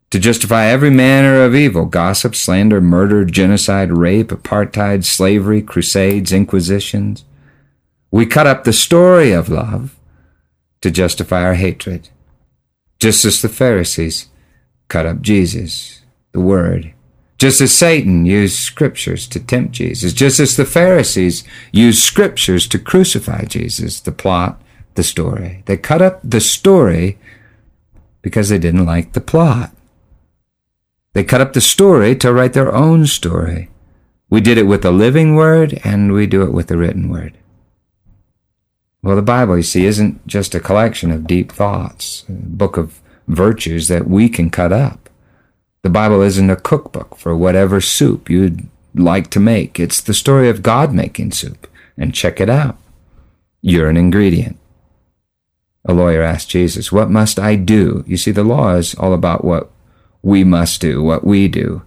to 0.10 0.20
justify 0.20 0.66
every 0.66 0.90
manner 0.90 1.44
of 1.44 1.56
evil 1.56 1.86
gossip, 1.86 2.36
slander, 2.36 2.80
murder, 2.80 3.26
genocide, 3.26 3.92
rape, 3.92 4.30
apartheid, 4.30 5.04
slavery, 5.04 5.62
crusades, 5.62 6.32
inquisitions. 6.32 7.26
We 8.12 8.26
cut 8.26 8.48
up 8.48 8.64
the 8.64 8.74
story 8.74 9.32
of 9.32 9.50
love 9.50 9.98
to 10.82 10.92
justify 10.92 11.44
our 11.44 11.56
hatred, 11.56 12.10
just 13.00 13.26
as 13.26 13.42
the 13.42 13.50
Pharisees 13.50 14.30
cut 14.88 15.06
up 15.06 15.22
Jesus, 15.22 16.02
the 16.32 16.40
Word, 16.40 16.94
just 17.38 17.60
as 17.60 17.72
Satan 17.72 18.26
used 18.26 18.58
scriptures 18.58 19.28
to 19.28 19.40
tempt 19.40 19.74
Jesus, 19.74 20.14
just 20.14 20.40
as 20.40 20.56
the 20.56 20.66
Pharisees 20.66 21.44
used 21.72 22.02
scriptures 22.02 22.68
to 22.70 22.80
crucify 22.80 23.44
Jesus, 23.44 24.00
the 24.00 24.12
plot, 24.12 24.62
the 24.96 25.04
story. 25.04 25.64
They 25.66 25.78
cut 25.78 26.02
up 26.02 26.22
the 26.24 26.42
story 26.42 27.18
because 28.22 28.50
they 28.50 28.58
didn't 28.58 28.86
like 28.86 29.14
the 29.14 29.22
plot. 29.22 29.72
They 31.14 31.24
cut 31.24 31.42
up 31.42 31.54
the 31.54 31.62
story 31.62 32.16
to 32.18 32.34
write 32.34 32.54
their 32.54 32.74
own 32.74 33.06
story. 33.08 33.70
We 34.30 34.42
did 34.42 34.58
it 34.58 34.68
with 34.68 34.82
the 34.82 34.92
living 34.92 35.36
word 35.36 35.80
and 35.84 36.14
we 36.14 36.28
do 36.28 36.44
it 36.44 36.54
with 36.54 36.68
the 36.68 36.78
written 36.78 37.10
word. 37.10 37.38
Well, 39.04 39.16
the 39.16 39.22
Bible, 39.22 39.58
you 39.58 39.64
see, 39.64 39.86
isn't 39.86 40.26
just 40.28 40.56
a 40.56 40.60
collection 40.60 41.12
of 41.12 41.28
deep 41.28 41.52
thoughts, 41.52 42.26
a 42.28 42.32
book 42.32 42.78
of 42.78 43.00
virtues 43.28 43.88
that 43.88 44.08
we 44.08 44.28
can 44.30 44.50
cut 44.50 44.72
up. 44.72 45.10
The 45.84 45.90
Bible 45.90 46.22
isn't 46.22 46.50
a 46.50 46.56
cookbook 46.56 47.18
for 47.18 47.36
whatever 47.36 47.80
soup 47.80 48.30
you'd 48.30 48.68
like 48.96 49.30
to 49.30 49.40
make. 49.40 49.80
It's 49.80 50.02
the 50.02 50.14
story 50.14 50.50
of 50.50 50.64
God 50.64 50.94
making 50.94 51.32
soup. 51.32 51.68
And 52.00 52.14
check 52.14 52.40
it 52.40 52.50
out. 52.50 52.78
You're 53.62 53.90
an 53.90 53.98
ingredient. 53.98 54.58
A 55.86 55.94
lawyer 55.94 56.22
asked 56.22 56.50
Jesus, 56.50 56.92
What 56.92 57.10
must 57.10 57.40
I 57.40 57.56
do? 57.56 58.04
You 58.06 58.18
see, 58.18 58.32
the 58.32 58.44
law 58.44 58.76
is 58.76 58.94
all 58.96 59.14
about 59.14 59.44
what 59.44 59.72
we 60.22 60.44
must 60.44 60.82
do, 60.82 61.02
what 61.02 61.24
we 61.24 61.48
do. 61.48 61.82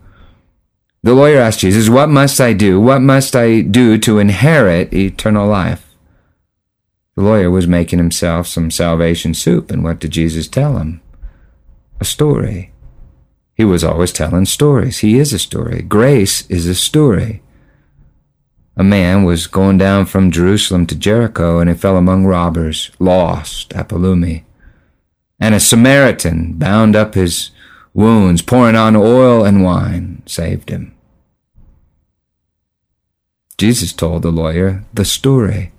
The 1.02 1.14
lawyer 1.14 1.38
asked 1.38 1.60
Jesus, 1.60 1.88
What 1.88 2.08
must 2.08 2.40
I 2.40 2.54
do? 2.54 2.80
What 2.80 3.02
must 3.02 3.36
I 3.36 3.60
do 3.60 3.98
to 3.98 4.18
inherit 4.18 4.92
eternal 4.92 5.46
life? 5.46 5.89
The 7.20 7.26
lawyer 7.26 7.50
was 7.50 7.66
making 7.66 7.98
himself 7.98 8.46
some 8.46 8.70
salvation 8.70 9.34
soup, 9.34 9.70
and 9.70 9.84
what 9.84 9.98
did 9.98 10.12
Jesus 10.12 10.48
tell 10.48 10.78
him? 10.78 11.02
A 12.00 12.04
story. 12.06 12.72
He 13.52 13.62
was 13.62 13.84
always 13.84 14.10
telling 14.10 14.46
stories. 14.46 15.00
He 15.00 15.18
is 15.18 15.34
a 15.34 15.38
story. 15.38 15.82
Grace 15.82 16.46
is 16.48 16.66
a 16.66 16.74
story. 16.74 17.42
A 18.74 18.82
man 18.82 19.24
was 19.24 19.46
going 19.46 19.76
down 19.76 20.06
from 20.06 20.30
Jerusalem 20.30 20.86
to 20.86 20.94
Jericho, 20.94 21.58
and 21.58 21.68
he 21.68 21.76
fell 21.76 21.98
among 21.98 22.24
robbers, 22.24 22.90
lost, 22.98 23.68
apolumi. 23.74 24.44
And 25.38 25.54
a 25.54 25.60
Samaritan 25.60 26.54
bound 26.54 26.96
up 26.96 27.12
his 27.12 27.50
wounds, 27.92 28.40
pouring 28.40 28.76
on 28.76 28.96
oil 28.96 29.44
and 29.44 29.62
wine, 29.62 30.22
saved 30.24 30.70
him. 30.70 30.94
Jesus 33.58 33.92
told 33.92 34.22
the 34.22 34.32
lawyer 34.32 34.86
the 34.94 35.04
story. 35.04 35.72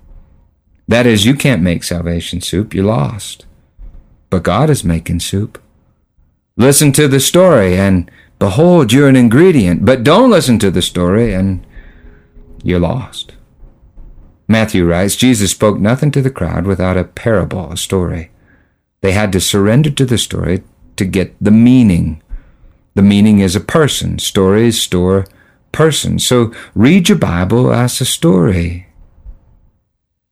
That 0.92 1.08
is, 1.08 1.26
you 1.26 1.36
can't 1.36 1.62
make 1.62 1.86
salvation 1.86 2.42
soup, 2.42 2.74
you're 2.74 2.84
lost. 2.84 3.46
But 4.30 4.44
God 4.44 4.70
is 4.70 4.84
making 4.84 5.22
soup. 5.22 5.58
Listen 6.58 6.92
to 6.92 7.08
the 7.08 7.22
story, 7.22 7.78
and 7.78 8.12
behold, 8.40 8.92
you're 8.92 9.08
an 9.08 9.16
ingredient. 9.16 9.86
But 9.86 10.04
don't 10.04 10.30
listen 10.30 10.60
to 10.60 10.70
the 10.70 10.82
story, 10.82 11.34
and 11.34 11.66
you're 12.62 12.82
lost. 12.82 13.32
Matthew 14.50 14.86
writes 14.86 15.16
Jesus 15.16 15.52
spoke 15.52 15.80
nothing 15.80 16.12
to 16.12 16.22
the 16.22 16.30
crowd 16.30 16.66
without 16.66 16.98
a 16.98 17.06
parable, 17.06 17.72
a 17.72 17.78
story. 17.78 18.30
They 19.00 19.14
had 19.14 19.32
to 19.32 19.40
surrender 19.40 19.92
to 19.92 20.04
the 20.04 20.18
story 20.18 20.62
to 20.98 21.06
get 21.06 21.34
the 21.40 21.52
meaning. 21.52 22.22
The 22.96 23.02
meaning 23.02 23.40
is 23.40 23.56
a 23.56 23.62
person. 23.62 24.20
Stories 24.20 24.82
store 24.82 25.26
person. 25.72 26.20
So 26.20 26.52
read 26.76 27.08
your 27.08 27.18
Bible 27.18 27.72
as 27.72 28.02
a 28.02 28.06
story. 28.06 28.91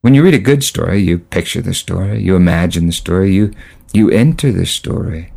When 0.01 0.13
you 0.13 0.23
read 0.23 0.33
a 0.33 0.39
good 0.39 0.63
story, 0.63 1.01
you 1.01 1.19
picture 1.19 1.62
the 1.62 1.73
story, 1.73 2.21
you 2.21 2.35
imagine 2.35 2.85
the 2.85 2.93
story, 2.93 3.33
you, 3.33 3.53
you 3.91 4.09
enter 4.09 4.51
the 4.51 4.65
story. 4.65 5.33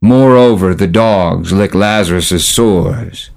Moreover, 0.00 0.74
the 0.74 0.86
dogs 0.86 1.52
lick 1.52 1.74
Lazarus's 1.74 2.46
sores. 2.46 3.30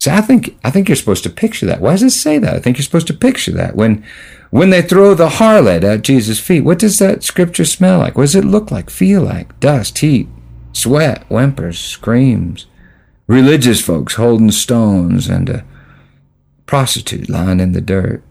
So 0.00 0.12
I 0.12 0.20
think 0.20 0.58
I 0.62 0.70
think 0.70 0.88
you're 0.88 0.96
supposed 0.96 1.22
to 1.24 1.30
picture 1.30 1.64
that. 1.66 1.80
Why 1.80 1.92
does 1.92 2.02
it 2.02 2.10
say 2.10 2.38
that? 2.38 2.54
I 2.54 2.58
think 2.58 2.76
you're 2.76 2.84
supposed 2.84 3.06
to 3.06 3.14
picture 3.14 3.52
that. 3.52 3.74
When 3.74 4.04
when 4.50 4.70
they 4.70 4.82
throw 4.82 5.14
the 5.14 5.28
harlot 5.28 5.82
at 5.82 6.02
Jesus' 6.02 6.38
feet, 6.38 6.60
what 6.60 6.78
does 6.78 6.98
that 6.98 7.24
scripture 7.24 7.64
smell 7.64 8.00
like? 8.00 8.16
What 8.16 8.24
does 8.24 8.34
it 8.34 8.44
look 8.44 8.70
like? 8.70 8.90
Feel 8.90 9.22
like? 9.22 9.58
Dust, 9.60 9.98
heat, 9.98 10.28
sweat, 10.72 11.24
whimpers, 11.28 11.80
screams. 11.80 12.66
Religious 13.26 13.80
folks 13.80 14.14
holding 14.16 14.50
stones 14.50 15.28
and 15.28 15.48
a 15.48 15.64
prostitute 16.66 17.30
lying 17.30 17.58
in 17.58 17.72
the 17.72 17.80
dirt. 17.80 18.22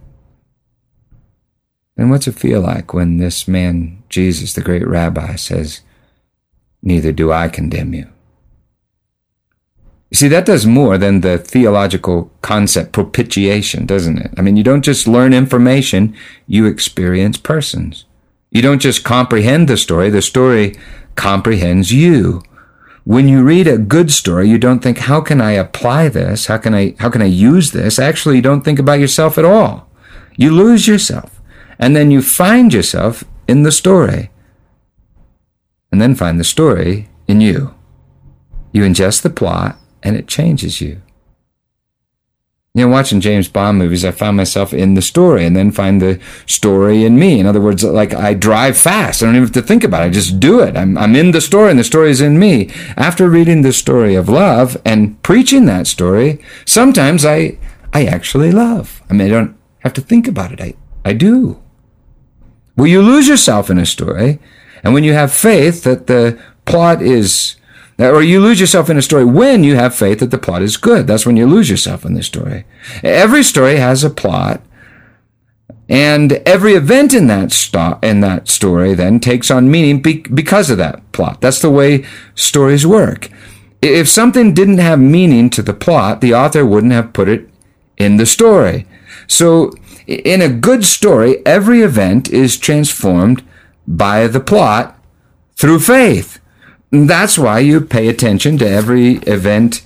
And 1.96 2.10
what's 2.10 2.28
it 2.28 2.36
feel 2.36 2.62
like 2.62 2.94
when 2.94 3.18
this 3.18 3.48
man, 3.48 4.04
Jesus, 4.10 4.54
the 4.54 4.62
great 4.62 4.88
rabbi, 4.88 5.36
says, 5.36 5.82
Neither 6.82 7.12
do 7.12 7.32
I 7.32 7.48
condemn 7.48 7.94
you? 7.94 8.10
You 10.10 10.18
see, 10.18 10.28
that 10.28 10.46
does 10.46 10.68
more 10.68 11.00
than 11.00 11.22
the 11.22 11.40
theological 11.40 12.32
concept 12.42 12.92
propitiation, 12.92 13.88
doesn't 13.88 14.20
it? 14.20 14.32
I 14.38 14.42
mean, 14.42 14.58
you 14.58 14.64
don't 14.64 14.84
just 14.84 15.08
learn 15.08 15.34
information, 15.34 16.16
you 16.46 16.68
experience 16.68 17.38
persons. 17.38 18.06
You 18.52 18.62
don't 18.62 18.82
just 18.82 19.04
comprehend 19.04 19.68
the 19.68 19.78
story, 19.78 20.12
the 20.12 20.22
story 20.22 20.78
comprehends 21.16 21.92
you. 21.92 22.44
When 23.06 23.28
you 23.28 23.44
read 23.44 23.68
a 23.68 23.80
good 23.80 24.12
story, 24.12 24.48
you 24.48 24.60
don't 24.60 24.82
think, 24.82 25.00
how 25.00 25.20
can 25.20 25.42
I 25.42 25.54
apply 25.54 26.10
this? 26.10 26.46
How 26.46 26.58
can 26.58 26.76
I, 26.76 26.96
how 27.00 27.10
can 27.10 27.24
I 27.24 27.26
use 27.26 27.72
this? 27.72 27.98
Actually, 27.98 28.36
you 28.36 28.44
don't 28.44 28.62
think 28.62 28.78
about 28.78 29.00
yourself 29.00 29.40
at 29.40 29.46
all. 29.46 29.90
You 30.36 30.52
lose 30.52 30.88
yourself. 30.88 31.33
And 31.84 31.98
then 31.98 32.12
you 32.12 32.22
find 32.22 32.74
yourself 32.74 33.26
in 33.46 33.64
the 33.64 33.72
story. 33.72 34.32
And 35.92 36.02
then 36.02 36.16
find 36.16 36.40
the 36.40 36.46
story 36.46 37.10
in 37.28 37.42
you. 37.42 37.76
You 38.72 38.84
ingest 38.84 39.22
the 39.22 39.30
plot 39.30 39.76
and 40.02 40.16
it 40.16 40.26
changes 40.26 40.80
you. 40.80 41.02
You 42.74 42.86
know, 42.86 42.88
watching 42.88 43.20
James 43.20 43.50
Bond 43.50 43.80
movies, 43.80 44.06
I 44.06 44.12
find 44.12 44.38
myself 44.38 44.74
in 44.74 44.94
the 44.94 45.02
story 45.02 45.46
and 45.46 45.58
then 45.58 45.72
find 45.72 46.02
the 46.02 46.22
story 46.46 47.04
in 47.04 47.20
me. 47.20 47.42
In 47.42 47.46
other 47.46 47.60
words, 47.60 47.84
like 47.84 48.14
I 48.14 48.34
drive 48.34 48.78
fast. 48.78 49.22
I 49.22 49.26
don't 49.26 49.36
even 49.36 49.48
have 49.48 49.52
to 49.52 49.62
think 49.62 49.84
about 49.84 50.04
it. 50.04 50.06
I 50.06 50.10
just 50.10 50.40
do 50.40 50.62
it. 50.62 50.78
I'm, 50.78 50.98
I'm 50.98 51.18
in 51.18 51.32
the 51.32 51.42
story 51.42 51.70
and 51.70 51.78
the 51.78 51.84
story 51.84 52.12
is 52.12 52.22
in 52.22 52.40
me. 52.40 52.70
After 52.96 53.28
reading 53.28 53.62
the 53.62 53.74
story 53.74 54.16
of 54.16 54.30
love 54.30 54.78
and 54.86 55.22
preaching 55.22 55.66
that 55.66 55.88
story, 55.88 56.40
sometimes 56.66 57.26
I, 57.26 57.58
I 57.92 58.06
actually 58.06 58.54
love. 58.54 59.04
I 59.10 59.14
mean, 59.16 59.28
I 59.28 59.32
don't 59.32 59.58
have 59.80 59.94
to 59.96 60.02
think 60.02 60.30
about 60.30 60.54
it. 60.54 60.62
I, 60.62 60.76
I 61.04 61.12
do. 61.12 61.60
Well, 62.76 62.88
you 62.88 63.02
lose 63.02 63.28
yourself 63.28 63.70
in 63.70 63.78
a 63.78 63.86
story. 63.86 64.40
And 64.84 64.94
when 64.94 65.04
you 65.04 65.14
have 65.14 65.32
faith 65.34 65.84
that 65.84 66.08
the 66.08 66.40
plot 66.66 67.02
is 67.02 67.56
or 68.00 68.24
you 68.24 68.40
lose 68.40 68.60
yourself 68.60 68.90
in 68.90 68.98
a 68.98 69.02
story 69.02 69.24
when 69.24 69.64
you 69.64 69.76
have 69.76 69.96
faith 69.96 70.20
that 70.20 70.32
the 70.32 70.38
plot 70.38 70.62
is 70.62 70.78
good. 70.78 71.08
That's 71.08 71.26
when 71.26 71.38
you 71.38 71.46
lose 71.46 71.70
yourself 71.70 72.06
in 72.06 72.16
the 72.16 72.24
story. 72.24 72.66
Every 73.04 73.44
story 73.44 73.78
has 73.78 74.04
a 74.04 74.10
plot, 74.10 74.62
and 75.88 76.34
every 76.46 76.74
event 76.74 77.14
in 77.14 77.28
that 77.28 77.54
in 78.02 78.22
that 78.22 78.48
story 78.48 78.94
then 78.94 79.20
takes 79.20 79.52
on 79.52 79.70
meaning 79.70 80.02
be- 80.02 80.26
because 80.34 80.70
of 80.70 80.78
that 80.78 81.12
plot. 81.12 81.42
That's 81.42 81.62
the 81.62 81.70
way 81.70 82.06
stories 82.36 82.88
work. 82.88 83.30
If 83.82 84.10
something 84.10 84.54
didn't 84.54 84.78
have 84.78 85.00
meaning 85.00 85.50
to 85.52 85.62
the 85.62 85.74
plot, 85.74 86.22
the 86.22 86.34
author 86.34 86.66
wouldn't 86.66 86.94
have 86.94 87.14
put 87.14 87.28
it 87.28 87.50
in 87.98 88.18
the 88.18 88.26
story. 88.26 88.88
So, 89.28 89.74
in 90.08 90.42
a 90.42 90.50
good 90.50 90.86
story, 90.86 91.46
every 91.46 91.82
event 91.82 92.30
is 92.30 92.58
transformed 92.58 93.44
by 93.88 94.28
the 94.28 94.40
plot 94.40 95.00
through 95.56 95.80
faith. 95.80 96.40
That's 96.92 97.38
why 97.38 97.60
you 97.60 97.82
pay 97.82 98.08
attention 98.08 98.58
to 98.60 98.70
every 98.70 99.16
event 99.26 99.82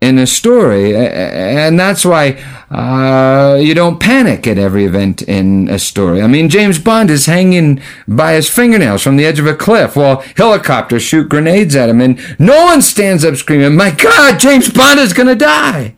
in 0.00 0.18
a 0.18 0.26
story. 0.26 0.96
And 0.96 1.78
that's 1.78 2.04
why 2.04 2.42
uh, 2.70 3.56
you 3.56 3.74
don't 3.74 4.00
panic 4.00 4.46
at 4.46 4.58
every 4.58 4.84
event 4.84 5.22
in 5.22 5.68
a 5.68 5.78
story. 5.78 6.22
I 6.22 6.26
mean, 6.26 6.48
James 6.48 6.78
Bond 6.78 7.10
is 7.10 7.26
hanging 7.26 7.82
by 8.06 8.34
his 8.34 8.48
fingernails 8.48 9.02
from 9.02 9.16
the 9.16 9.26
edge 9.26 9.38
of 9.38 9.46
a 9.46 9.54
cliff 9.54 9.96
while 9.96 10.22
helicopters 10.36 11.02
shoot 11.02 11.28
grenades 11.28 11.76
at 11.76 11.88
him, 11.88 12.00
and 12.00 12.18
no 12.38 12.64
one 12.64 12.82
stands 12.82 13.24
up 13.24 13.36
screaming, 13.36 13.76
My 13.76 13.90
God, 13.90 14.38
James 14.38 14.70
Bond 14.70 15.00
is 15.00 15.12
going 15.12 15.28
to 15.28 15.34
die. 15.34 15.96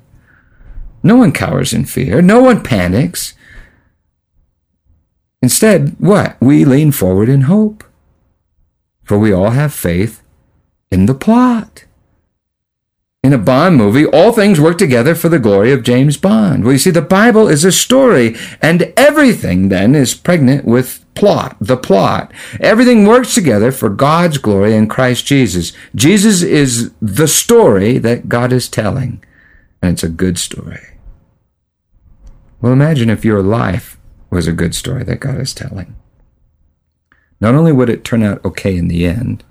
No 1.02 1.16
one 1.16 1.32
cowers 1.32 1.72
in 1.72 1.84
fear. 1.84 2.20
No 2.20 2.40
one 2.40 2.62
panics. 2.62 3.34
Instead, 5.40 5.96
what? 5.98 6.36
We 6.40 6.64
lean 6.64 6.92
forward 6.92 7.28
in 7.28 7.42
hope. 7.42 7.84
For 9.04 9.18
we 9.18 9.32
all 9.32 9.50
have 9.50 9.72
faith 9.72 10.22
in 10.90 11.06
the 11.06 11.14
plot. 11.14 11.84
In 13.24 13.32
a 13.32 13.38
Bond 13.38 13.76
movie, 13.76 14.06
all 14.06 14.32
things 14.32 14.60
work 14.60 14.78
together 14.78 15.14
for 15.14 15.28
the 15.28 15.40
glory 15.40 15.72
of 15.72 15.82
James 15.82 16.16
Bond. 16.16 16.62
Well, 16.62 16.72
you 16.72 16.78
see, 16.78 16.90
the 16.90 17.02
Bible 17.02 17.48
is 17.48 17.64
a 17.64 17.72
story, 17.72 18.36
and 18.62 18.92
everything 18.96 19.68
then 19.68 19.94
is 19.94 20.14
pregnant 20.14 20.64
with 20.64 21.04
plot, 21.14 21.56
the 21.60 21.76
plot. 21.76 22.32
Everything 22.60 23.06
works 23.06 23.34
together 23.34 23.72
for 23.72 23.88
God's 23.88 24.38
glory 24.38 24.74
in 24.74 24.88
Christ 24.88 25.26
Jesus. 25.26 25.72
Jesus 25.94 26.42
is 26.42 26.92
the 27.02 27.26
story 27.26 27.98
that 27.98 28.28
God 28.28 28.52
is 28.52 28.68
telling, 28.68 29.22
and 29.82 29.92
it's 29.92 30.04
a 30.04 30.08
good 30.08 30.38
story. 30.38 30.86
Well, 32.60 32.72
imagine 32.72 33.10
if 33.10 33.24
your 33.24 33.42
life 33.42 33.97
was 34.30 34.46
a 34.46 34.52
good 34.52 34.74
story 34.74 35.04
that 35.04 35.20
God 35.20 35.40
is 35.40 35.54
telling. 35.54 35.96
Not 37.40 37.54
only 37.54 37.72
would 37.72 37.88
it 37.88 38.04
turn 38.04 38.22
out 38.22 38.44
okay 38.44 38.76
in 38.76 38.88
the 38.88 39.06
end, 39.06 39.44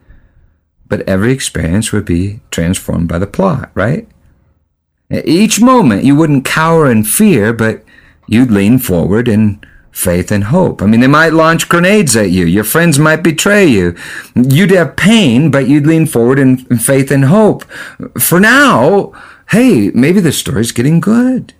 but 0.87 1.07
every 1.07 1.31
experience 1.31 1.91
would 1.91 2.05
be 2.05 2.39
transformed 2.51 3.07
by 3.07 3.19
the 3.19 3.27
plot, 3.27 3.71
right? 3.73 4.07
Each 5.09 5.61
moment 5.61 6.03
you 6.03 6.15
wouldn't 6.15 6.45
cower 6.45 6.89
in 6.89 7.03
fear, 7.03 7.53
but 7.53 7.83
you'd 8.27 8.51
lean 8.51 8.77
forward 8.77 9.27
in 9.27 9.61
faith 9.91 10.31
and 10.31 10.45
hope. 10.45 10.81
I 10.81 10.85
mean, 10.85 10.99
they 10.99 11.07
might 11.07 11.33
launch 11.33 11.69
grenades 11.69 12.15
at 12.15 12.29
you. 12.29 12.45
Your 12.45 12.63
friends 12.63 12.99
might 12.99 13.23
betray 13.23 13.65
you. 13.65 13.95
You'd 14.35 14.71
have 14.71 14.95
pain, 14.95 15.49
but 15.49 15.67
you'd 15.67 15.87
lean 15.87 16.05
forward 16.05 16.39
in, 16.39 16.67
in 16.69 16.77
faith 16.77 17.09
and 17.09 17.25
hope. 17.25 17.63
For 18.19 18.39
now, 18.39 19.13
hey, 19.49 19.91
maybe 19.93 20.19
the 20.19 20.31
story's 20.31 20.71
getting 20.71 20.99
good. 20.99 21.53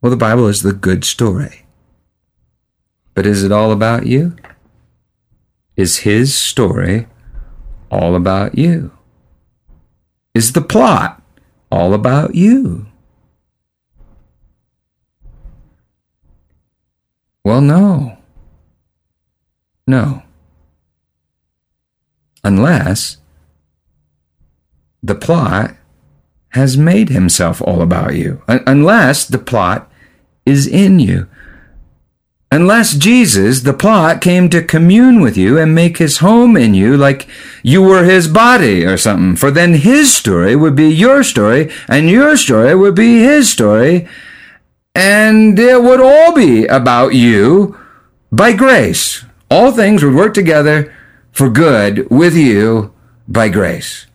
Well, 0.00 0.10
the 0.10 0.16
Bible 0.16 0.46
is 0.46 0.62
the 0.62 0.72
good 0.72 1.04
story. 1.04 1.66
But 3.14 3.26
is 3.26 3.42
it 3.42 3.50
all 3.50 3.72
about 3.72 4.06
you? 4.06 4.36
Is 5.76 5.98
his 5.98 6.36
story 6.38 7.08
all 7.90 8.14
about 8.14 8.56
you? 8.56 8.92
Is 10.34 10.52
the 10.52 10.60
plot 10.60 11.20
all 11.70 11.94
about 11.94 12.36
you? 12.36 12.86
Well, 17.44 17.60
no. 17.60 18.18
No. 19.86 20.22
Unless 22.44 23.16
the 25.02 25.14
plot 25.14 25.74
has 26.50 26.76
made 26.76 27.08
himself 27.08 27.60
all 27.62 27.82
about 27.82 28.14
you. 28.14 28.42
Unless 28.46 29.26
the 29.26 29.38
plot 29.38 29.87
is 30.48 30.66
in 30.66 30.98
you. 30.98 31.28
Unless 32.50 32.94
Jesus, 32.94 33.60
the 33.60 33.74
plot, 33.74 34.22
came 34.22 34.48
to 34.48 34.64
commune 34.64 35.20
with 35.20 35.36
you 35.36 35.58
and 35.58 35.74
make 35.74 35.98
his 35.98 36.18
home 36.18 36.56
in 36.56 36.72
you 36.72 36.96
like 36.96 37.28
you 37.62 37.82
were 37.82 38.04
his 38.04 38.26
body 38.26 38.86
or 38.86 38.96
something. 38.96 39.36
For 39.36 39.50
then 39.50 39.74
his 39.74 40.16
story 40.16 40.56
would 40.56 40.74
be 40.74 40.88
your 40.88 41.22
story 41.22 41.70
and 41.88 42.08
your 42.08 42.38
story 42.38 42.74
would 42.74 42.94
be 42.94 43.20
his 43.20 43.50
story. 43.50 44.08
And 44.94 45.58
it 45.58 45.82
would 45.82 46.00
all 46.00 46.34
be 46.34 46.64
about 46.64 47.14
you 47.14 47.78
by 48.32 48.54
grace. 48.54 49.24
All 49.50 49.70
things 49.70 50.02
would 50.02 50.14
work 50.14 50.32
together 50.32 50.94
for 51.30 51.50
good 51.50 52.08
with 52.10 52.34
you 52.34 52.94
by 53.28 53.50
grace. 53.50 54.07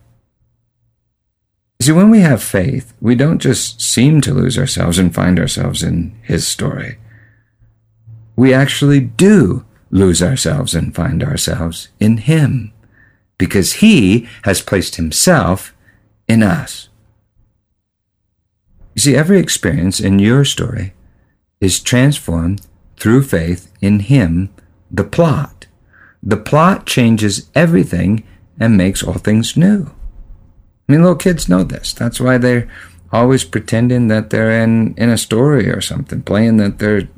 See, 1.84 1.92
when 1.92 2.10
we 2.10 2.22
have 2.22 2.42
faith, 2.42 2.94
we 3.02 3.14
don't 3.14 3.42
just 3.42 3.82
seem 3.82 4.22
to 4.22 4.34
lose 4.34 4.58
ourselves 4.58 4.98
and 4.98 5.14
find 5.14 5.38
ourselves 5.38 5.84
in 5.84 6.18
His 6.22 6.48
story. 6.48 6.98
We 8.38 8.54
actually 8.54 9.02
do 9.02 9.66
lose 9.92 10.24
ourselves 10.24 10.74
and 10.74 10.96
find 10.96 11.22
ourselves 11.22 11.90
in 12.00 12.20
Him 12.20 12.72
because 13.38 13.74
He 13.84 14.30
has 14.44 14.62
placed 14.62 14.96
Himself 14.96 15.76
in 16.26 16.42
us. 16.42 16.88
You 18.96 19.02
see, 19.02 19.16
every 19.18 19.40
experience 19.40 20.00
in 20.00 20.20
your 20.20 20.46
story 20.46 20.94
is 21.60 21.82
transformed 21.82 22.66
through 22.96 23.24
faith 23.24 23.70
in 23.82 24.00
Him, 24.00 24.54
the 24.90 25.04
plot. 25.04 25.66
The 26.24 26.38
plot 26.38 26.86
changes 26.86 27.50
everything 27.54 28.24
and 28.58 28.78
makes 28.78 29.04
all 29.04 29.16
things 29.16 29.58
new. 29.58 29.92
Mean, 30.94 31.02
little 31.02 31.16
kids 31.16 31.50
know 31.50 31.64
this. 31.64 31.92
That's 31.92 32.20
why 32.20 32.38
they're 32.38 32.70
always 33.12 33.44
pretending 33.44 34.10
that 34.10 34.30
they're 34.30 34.52
in, 34.52 34.94
in 34.94 35.10
a 35.10 35.18
story 35.18 35.68
or 35.68 35.82
something, 35.82 36.22
playing 36.22 36.58
that 36.58 36.78
they're, 36.78 37.10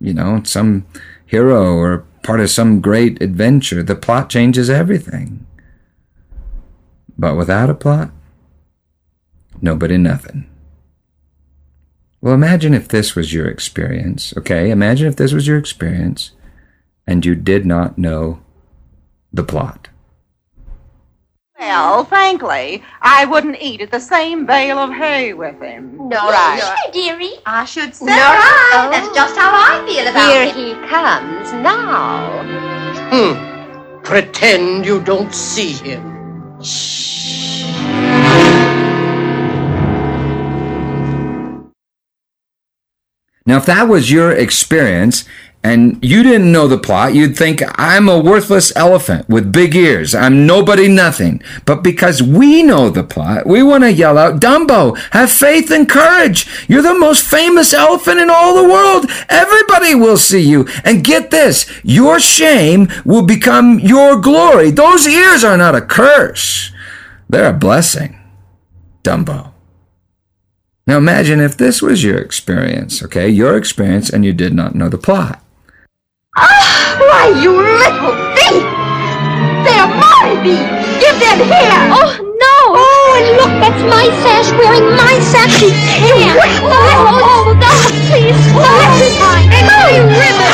you 0.00 0.12
know, 0.12 0.42
some 0.42 0.84
hero 1.26 1.76
or 1.76 1.98
part 2.24 2.40
of 2.40 2.50
some 2.50 2.80
great 2.80 3.22
adventure. 3.22 3.84
The 3.84 3.94
plot 3.94 4.30
changes 4.30 4.68
everything. 4.68 5.46
But 7.16 7.36
without 7.36 7.70
a 7.70 7.74
plot, 7.74 8.10
nobody 9.62 9.96
nothing. 9.96 10.50
Well, 12.20 12.34
imagine 12.34 12.74
if 12.74 12.88
this 12.88 13.14
was 13.14 13.32
your 13.32 13.46
experience, 13.46 14.34
okay? 14.38 14.72
Imagine 14.72 15.06
if 15.06 15.14
this 15.14 15.32
was 15.32 15.46
your 15.46 15.56
experience 15.56 16.32
and 17.06 17.24
you 17.24 17.36
did 17.36 17.64
not 17.64 17.96
know 17.96 18.40
the 19.32 19.44
plot. 19.44 19.88
Well, 21.60 22.06
frankly, 22.06 22.82
I 23.02 23.26
wouldn't 23.26 23.60
eat 23.60 23.82
at 23.82 23.90
the 23.90 24.00
same 24.00 24.46
bale 24.46 24.78
of 24.78 24.90
hay 24.90 25.34
with 25.34 25.60
him. 25.60 26.08
No, 26.08 26.16
right. 26.16 26.58
Sure, 26.58 26.92
dearie. 26.92 27.34
I 27.44 27.66
should 27.66 27.94
say. 27.94 28.06
No, 28.06 28.12
right. 28.16 28.70
Oh. 28.72 28.88
That's 28.90 29.14
just 29.14 29.36
how 29.36 29.52
I 29.52 29.86
feel 29.86 30.08
about 30.08 30.32
Here 30.32 30.44
it. 30.44 30.54
he 30.54 30.72
comes 30.88 31.52
now. 31.62 32.42
Hmm. 33.12 34.00
Pretend 34.02 34.86
you 34.86 35.02
don't 35.02 35.34
see 35.34 35.72
him. 35.72 36.00
Now, 43.50 43.56
if 43.56 43.66
that 43.66 43.88
was 43.88 44.12
your 44.12 44.30
experience 44.30 45.24
and 45.64 45.98
you 46.04 46.22
didn't 46.22 46.52
know 46.52 46.68
the 46.68 46.78
plot, 46.78 47.14
you'd 47.14 47.36
think, 47.36 47.64
I'm 47.74 48.08
a 48.08 48.16
worthless 48.16 48.72
elephant 48.76 49.28
with 49.28 49.50
big 49.50 49.74
ears. 49.74 50.14
I'm 50.14 50.46
nobody, 50.46 50.86
nothing. 50.86 51.42
But 51.66 51.82
because 51.82 52.22
we 52.22 52.62
know 52.62 52.90
the 52.90 53.02
plot, 53.02 53.48
we 53.48 53.64
want 53.64 53.82
to 53.82 53.92
yell 53.92 54.18
out, 54.18 54.40
Dumbo, 54.40 54.96
have 55.10 55.32
faith 55.32 55.72
and 55.72 55.88
courage. 55.88 56.46
You're 56.68 56.80
the 56.80 56.94
most 56.94 57.26
famous 57.26 57.74
elephant 57.74 58.20
in 58.20 58.30
all 58.30 58.54
the 58.54 58.68
world. 58.68 59.06
Everybody 59.28 59.96
will 59.96 60.16
see 60.16 60.48
you. 60.48 60.68
And 60.84 61.02
get 61.02 61.32
this, 61.32 61.68
your 61.82 62.20
shame 62.20 62.86
will 63.04 63.26
become 63.26 63.80
your 63.80 64.20
glory. 64.20 64.70
Those 64.70 65.08
ears 65.08 65.42
are 65.42 65.56
not 65.56 65.74
a 65.74 65.80
curse. 65.80 66.70
They're 67.28 67.50
a 67.50 67.52
blessing. 67.52 68.16
Dumbo. 69.02 69.49
Now 70.90 70.98
imagine 70.98 71.38
if 71.38 71.56
this 71.56 71.80
was 71.80 72.02
your 72.02 72.18
experience, 72.18 73.00
okay? 73.00 73.28
Your 73.28 73.56
experience 73.56 74.10
and 74.10 74.24
you 74.24 74.32
did 74.32 74.52
not 74.52 74.74
know 74.74 74.88
the 74.88 74.98
plot. 74.98 75.38
Ah, 76.34 76.98
why, 76.98 77.30
you 77.30 77.54
little 77.54 78.10
thief! 78.34 78.66
They're 79.62 79.86
my 79.86 80.34
beads! 80.42 80.66
Give 80.98 81.14
them 81.14 81.46
here! 81.46 81.78
Oh, 81.94 82.10
no! 82.18 82.56
Oh, 82.74 83.22
and 83.22 83.38
look, 83.38 83.54
that's 83.62 83.86
my 83.86 84.02
sash 84.18 84.50
wearing 84.58 84.90
my 84.98 85.14
sash. 85.30 85.62
You 85.62 85.70
can't! 85.70 86.58
Oh, 86.58 86.74
oh, 87.22 87.54
no, 87.54 87.70
please. 88.10 88.34
Oh, 88.50 88.66
this 88.82 88.98
is 89.06 89.14
mine! 89.22 89.46
And 89.46 89.70
my 89.70 89.94
ribbon! 89.94 90.50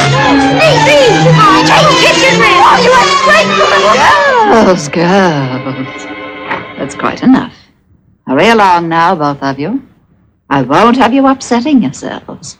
These! 0.60 0.84
These! 0.84 1.32
Take 1.64 1.88
kitchen 2.04 2.36
ribbon! 2.36 2.60
Oh, 2.60 2.76
you 2.84 2.92
are 2.92 3.08
Girls, 4.52 4.84
girls. 4.92 6.04
That's 6.76 6.94
quite 6.94 7.22
enough. 7.22 7.54
Hurry 8.26 8.50
along 8.50 8.90
now, 8.90 9.14
both 9.14 9.42
of 9.42 9.58
you. 9.58 9.80
I 10.48 10.62
won't 10.62 10.96
have 10.96 11.12
you 11.12 11.26
upsetting 11.26 11.82
yourselves. 11.82 12.58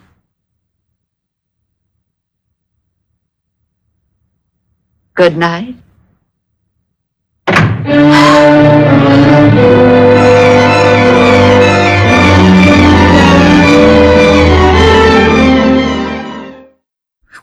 Good 5.15 5.37
night. 5.37 5.77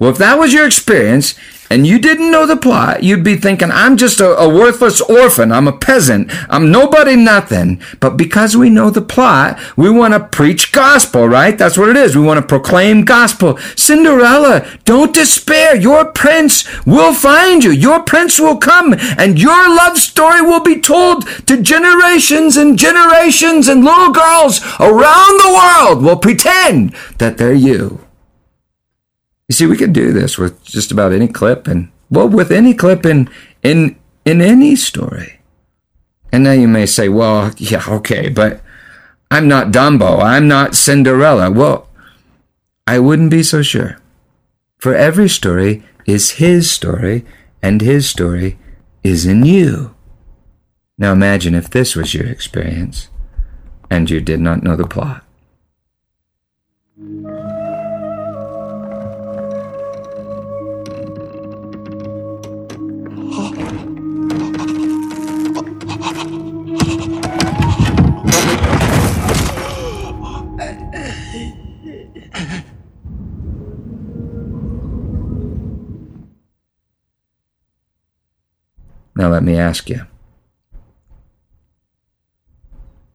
Well, 0.04 0.12
if 0.12 0.18
that 0.18 0.38
was 0.38 0.52
your 0.52 0.66
experience 0.66 1.34
and 1.70 1.88
you 1.88 1.98
didn't 1.98 2.30
know 2.30 2.46
the 2.46 2.58
plot, 2.58 3.04
you'd 3.04 3.24
be 3.24 3.38
thinking, 3.38 3.72
I'm 3.72 3.96
just 3.96 4.20
a, 4.20 4.38
a, 4.38 4.50
worthless 4.54 5.00
orphan. 5.00 5.50
I'm 5.50 5.66
a 5.66 5.78
peasant. 5.78 6.30
I'm 6.50 6.74
nobody, 6.74 7.16
nothing. 7.16 7.82
But 8.02 8.18
because 8.18 8.58
we 8.58 8.70
know 8.70 8.90
the 8.90 9.02
plot, 9.02 9.58
we 9.78 9.90
want 9.90 10.14
to 10.14 10.20
preach 10.20 10.74
gospel, 10.74 11.30
right? 11.30 11.58
That's 11.58 11.78
what 11.78 11.88
it 11.88 11.96
is. 11.96 12.18
We 12.18 12.22
want 12.22 12.42
to 12.42 12.46
proclaim 12.46 13.06
gospel. 13.06 13.58
Cinderella, 13.78 14.68
don't 14.84 15.16
despair. 15.16 15.74
Your 15.74 16.04
prince 16.12 16.68
will 16.86 17.14
find 17.14 17.64
you. 17.64 17.72
Your 17.72 18.04
prince 18.04 18.42
will 18.42 18.58
come 18.58 18.94
and 19.18 19.40
your 19.40 19.74
love 19.74 19.98
story 19.98 20.42
will 20.42 20.64
be 20.64 20.82
told 20.82 21.26
to 21.48 21.62
generations 21.62 22.58
and 22.58 22.78
generations 22.78 23.70
and 23.70 23.86
little 23.86 24.12
girls 24.12 24.60
around 24.82 25.40
the 25.40 25.54
world 25.56 26.04
will 26.04 26.18
pretend 26.18 26.94
that 27.20 27.38
they're 27.38 27.54
you. 27.54 28.03
You 29.54 29.56
see, 29.56 29.66
we 29.68 29.78
could 29.78 29.94
do 29.94 30.12
this 30.12 30.40
with 30.40 30.64
just 30.64 30.92
about 30.92 31.14
any 31.14 31.28
clip 31.28 31.68
and, 31.68 31.92
well, 32.10 32.28
with 32.28 32.52
any 32.52 32.74
clip 32.74 33.06
in, 33.06 33.30
in, 33.62 33.96
in 34.26 34.42
any 34.42 34.76
story. 34.76 35.42
And 36.32 36.44
now 36.44 36.54
you 36.54 36.68
may 36.68 36.88
say, 36.88 37.08
well, 37.08 37.54
yeah, 37.58 37.84
okay, 37.88 38.30
but 38.30 38.62
I'm 39.30 39.48
not 39.48 39.68
Dumbo. 39.68 40.24
I'm 40.24 40.48
not 40.48 40.74
Cinderella. 40.74 41.52
Well, 41.52 41.88
I 42.88 42.98
wouldn't 42.98 43.30
be 43.30 43.44
so 43.44 43.62
sure. 43.62 44.00
For 44.80 44.96
every 44.96 45.30
story 45.30 45.84
is 46.08 46.42
his 46.42 46.72
story, 46.72 47.24
and 47.62 47.80
his 47.80 48.10
story 48.10 48.58
is 49.04 49.28
in 49.28 49.46
you. 49.46 49.94
Now 50.98 51.12
imagine 51.12 51.54
if 51.54 51.70
this 51.70 51.96
was 51.96 52.16
your 52.16 52.26
experience, 52.26 53.08
and 53.88 54.10
you 54.10 54.20
did 54.20 54.40
not 54.40 54.64
know 54.64 54.76
the 54.76 54.88
plot. 54.88 55.23
Now 79.24 79.30
let 79.30 79.44
me 79.44 79.56
ask 79.56 79.90
you. 79.90 80.06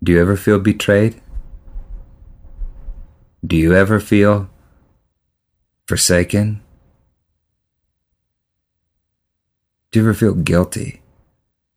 Do 0.03 0.11
you 0.11 0.19
ever 0.23 0.37
feel 0.37 0.59
betrayed? 0.59 1.21
Do 3.47 3.57
you 3.57 3.75
ever 3.75 4.01
feel 4.01 4.49
forsaken? 5.87 6.63
Do 9.91 10.01
you 10.01 10.07
ever 10.07 10.15
feel 10.15 10.33
guilty, 10.33 11.03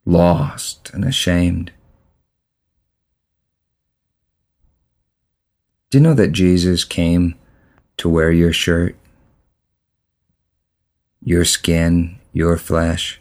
lost, 0.06 0.92
and 0.94 1.04
ashamed? 1.04 1.74
Do 5.90 5.98
you 5.98 6.02
know 6.02 6.14
that 6.14 6.32
Jesus 6.32 6.86
came 6.86 7.36
to 7.98 8.08
wear 8.08 8.32
your 8.32 8.54
shirt, 8.54 8.96
your 11.22 11.44
skin, 11.44 12.18
your 12.32 12.56
flesh? 12.56 13.21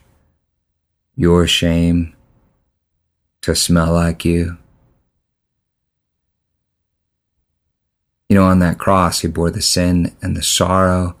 Your 1.21 1.45
shame 1.45 2.11
to 3.43 3.55
smell 3.55 3.93
like 3.93 4.25
you. 4.25 4.57
You 8.27 8.37
know, 8.37 8.45
on 8.45 8.57
that 8.59 8.79
cross, 8.79 9.19
he 9.19 9.27
bore 9.27 9.51
the 9.51 9.61
sin 9.61 10.15
and 10.23 10.35
the 10.35 10.41
sorrow 10.41 11.15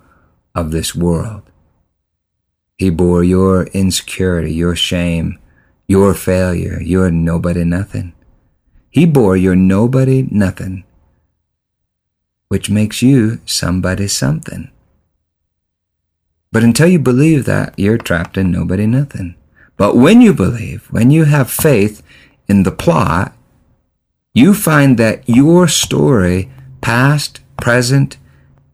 of 0.55 0.71
this 0.71 0.95
world. 0.95 1.43
He 2.79 2.89
bore 2.89 3.23
your 3.23 3.67
insecurity, 3.67 4.51
your 4.51 4.75
shame, 4.75 5.37
your 5.87 6.15
failure, 6.15 6.81
your 6.81 7.11
nobody 7.11 7.63
nothing. 7.63 8.13
He 8.89 9.05
bore 9.05 9.37
your 9.37 9.55
nobody 9.55 10.27
nothing, 10.31 10.83
which 12.47 12.71
makes 12.71 13.03
you 13.03 13.39
somebody 13.45 14.07
something. 14.07 14.71
But 16.51 16.63
until 16.63 16.87
you 16.87 16.97
believe 16.97 17.45
that, 17.45 17.77
you're 17.77 17.99
trapped 17.99 18.35
in 18.35 18.51
nobody 18.51 18.87
nothing. 18.87 19.35
But 19.81 19.97
when 19.97 20.21
you 20.21 20.31
believe, 20.31 20.85
when 20.91 21.09
you 21.09 21.23
have 21.23 21.49
faith 21.49 22.03
in 22.47 22.61
the 22.61 22.71
plot, 22.71 23.35
you 24.31 24.53
find 24.53 24.95
that 24.99 25.27
your 25.27 25.67
story, 25.67 26.51
past, 26.81 27.39
present, 27.59 28.17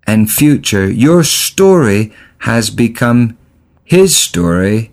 and 0.06 0.30
future, 0.30 0.86
your 0.92 1.24
story 1.24 2.14
has 2.40 2.70
become 2.70 3.38
his 3.86 4.18
story. 4.18 4.92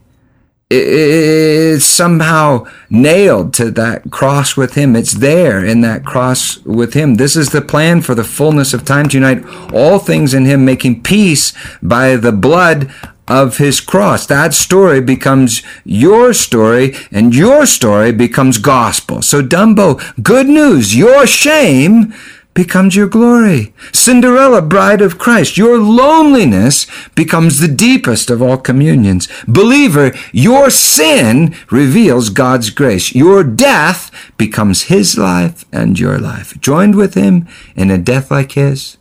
It's 0.70 1.84
somehow 1.84 2.66
nailed 2.88 3.52
to 3.54 3.72
that 3.72 4.12
cross 4.12 4.56
with 4.56 4.74
him. 4.74 4.94
It's 4.94 5.14
there 5.14 5.64
in 5.64 5.80
that 5.80 6.06
cross 6.06 6.58
with 6.58 6.94
him. 6.94 7.16
This 7.16 7.34
is 7.34 7.48
the 7.48 7.60
plan 7.60 8.02
for 8.02 8.14
the 8.14 8.22
fullness 8.22 8.72
of 8.72 8.84
time 8.84 9.08
to 9.08 9.16
unite 9.16 9.44
all 9.72 9.98
things 9.98 10.32
in 10.32 10.44
him, 10.44 10.64
making 10.64 11.02
peace 11.02 11.52
by 11.82 12.14
the 12.14 12.30
blood 12.30 12.88
of 13.26 13.58
his 13.58 13.80
cross. 13.80 14.26
That 14.26 14.54
story 14.54 15.00
becomes 15.00 15.62
your 15.84 16.32
story 16.32 16.94
and 17.10 17.34
your 17.34 17.66
story 17.66 18.12
becomes 18.12 18.58
gospel. 18.58 19.22
So 19.22 19.42
Dumbo, 19.42 20.00
good 20.22 20.46
news, 20.46 20.96
your 20.96 21.26
shame 21.26 22.12
becomes 22.54 22.94
your 22.94 23.08
glory. 23.08 23.74
Cinderella, 23.92 24.62
bride 24.62 25.00
of 25.00 25.18
Christ, 25.18 25.56
your 25.56 25.78
loneliness 25.78 26.86
becomes 27.14 27.58
the 27.58 27.68
deepest 27.68 28.30
of 28.30 28.40
all 28.40 28.56
communions. 28.56 29.28
Believer, 29.46 30.12
your 30.32 30.70
sin 30.70 31.54
reveals 31.70 32.30
God's 32.30 32.70
grace. 32.70 33.14
Your 33.14 33.42
death 33.42 34.10
becomes 34.38 34.82
his 34.82 35.18
life 35.18 35.64
and 35.72 35.98
your 35.98 36.18
life. 36.18 36.58
Joined 36.60 36.94
with 36.94 37.14
him 37.14 37.48
in 37.74 37.90
a 37.90 37.98
death 37.98 38.30
like 38.30 38.52
his, 38.52 38.96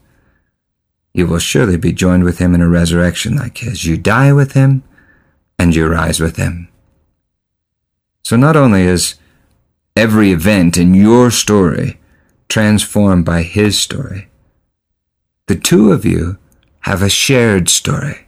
you 1.13 1.27
will 1.27 1.39
surely 1.39 1.77
be 1.77 1.93
joined 1.93 2.23
with 2.23 2.39
him 2.39 2.55
in 2.55 2.61
a 2.61 2.67
resurrection 2.67 3.35
like 3.35 3.59
his. 3.59 3.85
You 3.85 3.97
die 3.97 4.33
with 4.33 4.53
him 4.53 4.83
and 5.59 5.75
you 5.75 5.87
rise 5.87 6.19
with 6.19 6.37
him. 6.37 6.69
So 8.23 8.35
not 8.35 8.55
only 8.55 8.83
is 8.83 9.15
every 9.95 10.31
event 10.31 10.77
in 10.77 10.93
your 10.93 11.29
story 11.29 11.99
transformed 12.49 13.25
by 13.25 13.43
his 13.43 13.79
story, 13.79 14.29
the 15.47 15.55
two 15.55 15.91
of 15.91 16.05
you 16.05 16.37
have 16.81 17.01
a 17.01 17.09
shared 17.09 17.69
story. 17.69 18.27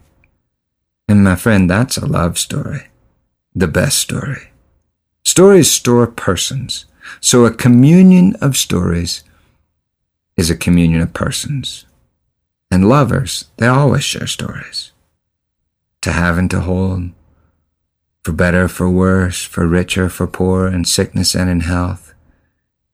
And 1.08 1.24
my 1.24 1.36
friend, 1.36 1.68
that's 1.68 1.96
a 1.96 2.06
love 2.06 2.38
story. 2.38 2.88
The 3.54 3.68
best 3.68 3.98
story. 3.98 4.50
Stories 5.24 5.70
store 5.70 6.06
persons. 6.06 6.84
So 7.20 7.44
a 7.44 7.52
communion 7.52 8.36
of 8.40 8.56
stories 8.56 9.24
is 10.36 10.50
a 10.50 10.56
communion 10.56 11.00
of 11.00 11.12
persons. 11.12 11.86
And 12.70 12.88
lovers, 12.88 13.46
they 13.58 13.66
always 13.66 14.04
share 14.04 14.26
stories. 14.26 14.92
To 16.02 16.12
have 16.12 16.38
and 16.38 16.50
to 16.50 16.60
hold. 16.60 17.10
For 18.22 18.32
better, 18.32 18.68
for 18.68 18.90
worse, 18.90 19.44
for 19.44 19.66
richer, 19.66 20.08
for 20.08 20.26
poor, 20.26 20.66
in 20.66 20.84
sickness 20.84 21.34
and 21.34 21.48
in 21.48 21.60
health. 21.60 22.14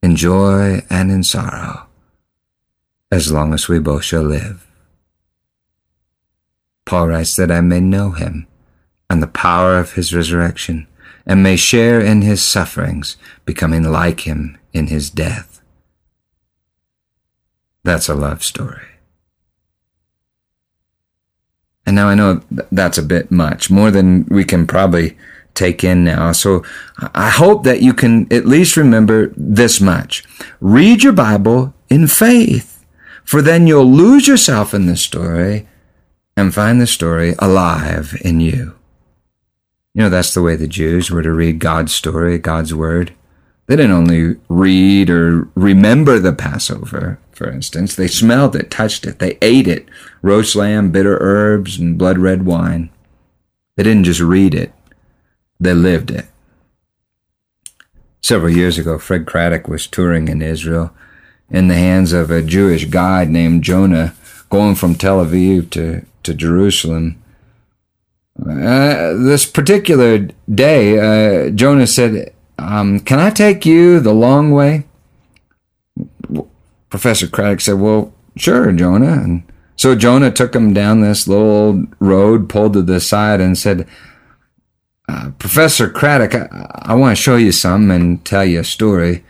In 0.01 0.15
joy 0.15 0.83
and 0.89 1.11
in 1.11 1.23
sorrow. 1.23 1.87
As 3.11 3.31
long 3.31 3.53
as 3.53 3.67
we 3.67 3.79
both 3.79 4.03
shall 4.03 4.23
live. 4.23 4.67
Paul 6.85 7.07
writes 7.07 7.35
that 7.35 7.51
I 7.51 7.61
may 7.61 7.79
know 7.79 8.11
him 8.11 8.47
and 9.09 9.21
the 9.21 9.27
power 9.27 9.77
of 9.77 9.93
his 9.93 10.13
resurrection 10.13 10.87
and 11.25 11.41
may 11.41 11.55
share 11.55 12.01
in 12.01 12.21
his 12.21 12.43
sufferings, 12.43 13.15
becoming 13.45 13.83
like 13.83 14.21
him 14.21 14.57
in 14.73 14.87
his 14.87 15.09
death. 15.09 15.61
That's 17.83 18.09
a 18.09 18.15
love 18.15 18.43
story. 18.43 18.92
And 21.85 21.95
now 21.95 22.07
I 22.07 22.15
know 22.15 22.41
that's 22.71 22.97
a 22.97 23.03
bit 23.03 23.29
much, 23.31 23.69
more 23.69 23.91
than 23.91 24.25
we 24.29 24.45
can 24.45 24.65
probably 24.65 25.17
take 25.53 25.83
in 25.83 26.03
now. 26.03 26.31
So 26.31 26.63
I 27.13 27.29
hope 27.29 27.63
that 27.63 27.81
you 27.81 27.93
can 27.93 28.31
at 28.31 28.45
least 28.45 28.77
remember 28.77 29.31
this 29.35 29.81
much. 29.81 30.23
Read 30.59 31.03
your 31.03 31.13
Bible 31.13 31.73
in 31.89 32.07
faith, 32.07 32.85
for 33.23 33.41
then 33.41 33.67
you'll 33.67 33.91
lose 33.91 34.27
yourself 34.27 34.73
in 34.73 34.85
the 34.85 34.97
story 34.97 35.67
and 36.35 36.53
find 36.53 36.81
the 36.81 36.87
story 36.87 37.35
alive 37.39 38.17
in 38.21 38.39
you. 38.39 38.75
You 39.93 40.03
know, 40.03 40.09
that's 40.09 40.33
the 40.33 40.41
way 40.41 40.55
the 40.55 40.67
Jews 40.67 41.11
were 41.11 41.21
to 41.21 41.31
read 41.31 41.59
God's 41.59 41.93
story, 41.93 42.39
God's 42.39 42.73
word. 42.73 43.13
They 43.67 43.75
didn't 43.75 43.91
only 43.91 44.37
read 44.49 45.09
or 45.09 45.47
remember 45.55 46.17
the 46.17 46.33
Passover, 46.33 47.19
for 47.35 47.49
instance. 47.49 47.95
They 47.95 48.07
smelled 48.07 48.55
it, 48.55 48.71
touched 48.71 49.05
it, 49.05 49.19
they 49.19 49.37
ate 49.41 49.67
it 49.67 49.87
roast 50.21 50.55
lamb, 50.55 50.91
bitter 50.91 51.17
herbs, 51.19 51.77
and 51.77 51.97
blood 51.97 52.17
red 52.17 52.45
wine. 52.45 52.89
They 53.75 53.83
didn't 53.83 54.05
just 54.05 54.21
read 54.21 54.53
it, 54.53 54.73
they 55.59 55.73
lived 55.73 56.11
it. 56.11 56.25
Several 58.21 58.51
years 58.51 58.77
ago, 58.77 58.97
Fred 58.97 59.25
Craddock 59.25 59.67
was 59.67 59.85
touring 59.85 60.29
in 60.29 60.41
Israel 60.41 60.93
in 61.49 61.67
the 61.67 61.75
hands 61.75 62.13
of 62.13 62.31
a 62.31 62.41
Jewish 62.41 62.85
guide 62.85 63.29
named 63.29 63.63
Jonah, 63.63 64.15
going 64.49 64.75
from 64.75 64.95
Tel 64.95 65.23
Aviv 65.23 65.69
to, 65.71 66.05
to 66.23 66.33
Jerusalem. 66.33 67.21
Uh, 68.39 69.13
this 69.13 69.45
particular 69.45 70.29
day, 70.53 70.97
uh, 70.97 71.49
Jonah 71.49 71.85
said, 71.85 72.33
um, 72.57 72.99
Can 73.01 73.19
I 73.19 73.29
take 73.29 73.65
you 73.65 73.99
the 73.99 74.13
long 74.13 74.51
way? 74.51 74.85
Professor 76.93 77.27
Craddock 77.27 77.59
said, 77.59 77.79
Well, 77.79 78.13
sure, 78.37 78.71
Jonah. 78.71 79.13
And 79.13 79.51
so 79.75 79.95
Jonah 79.95 80.29
took 80.29 80.55
him 80.55 80.75
down 80.75 81.01
this 81.01 81.27
little 81.27 81.85
road, 81.97 82.47
pulled 82.47 82.73
to 82.73 82.83
the 82.83 82.99
side, 82.99 83.41
and 83.41 83.57
said, 83.57 83.87
uh, 85.09 85.31
Professor 85.39 85.89
Craddock, 85.89 86.35
I, 86.35 86.69
I 86.83 86.93
want 86.93 87.17
to 87.17 87.21
show 87.23 87.35
you 87.35 87.51
something 87.51 87.89
and 87.89 88.23
tell 88.23 88.45
you 88.45 88.59
a 88.59 88.63
story. 88.63 89.23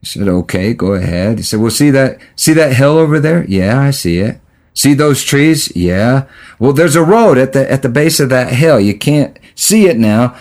He 0.00 0.06
said, 0.06 0.26
Okay, 0.26 0.74
go 0.74 0.94
ahead. 0.94 1.38
He 1.38 1.44
said, 1.44 1.60
Well, 1.60 1.70
see 1.70 1.90
that 1.90 2.18
see 2.34 2.52
that 2.54 2.74
hill 2.74 2.98
over 2.98 3.20
there? 3.20 3.44
Yeah, 3.48 3.78
I 3.80 3.92
see 3.92 4.18
it. 4.18 4.40
See 4.74 4.92
those 4.92 5.22
trees? 5.22 5.70
Yeah. 5.76 6.26
Well, 6.58 6.72
there's 6.72 6.96
a 6.96 7.04
road 7.04 7.38
at 7.38 7.52
the 7.52 7.70
at 7.70 7.82
the 7.82 7.88
base 7.88 8.18
of 8.18 8.28
that 8.30 8.54
hill. 8.54 8.80
You 8.80 8.98
can't 8.98 9.38
see 9.54 9.86
it 9.86 9.98
now, 9.98 10.36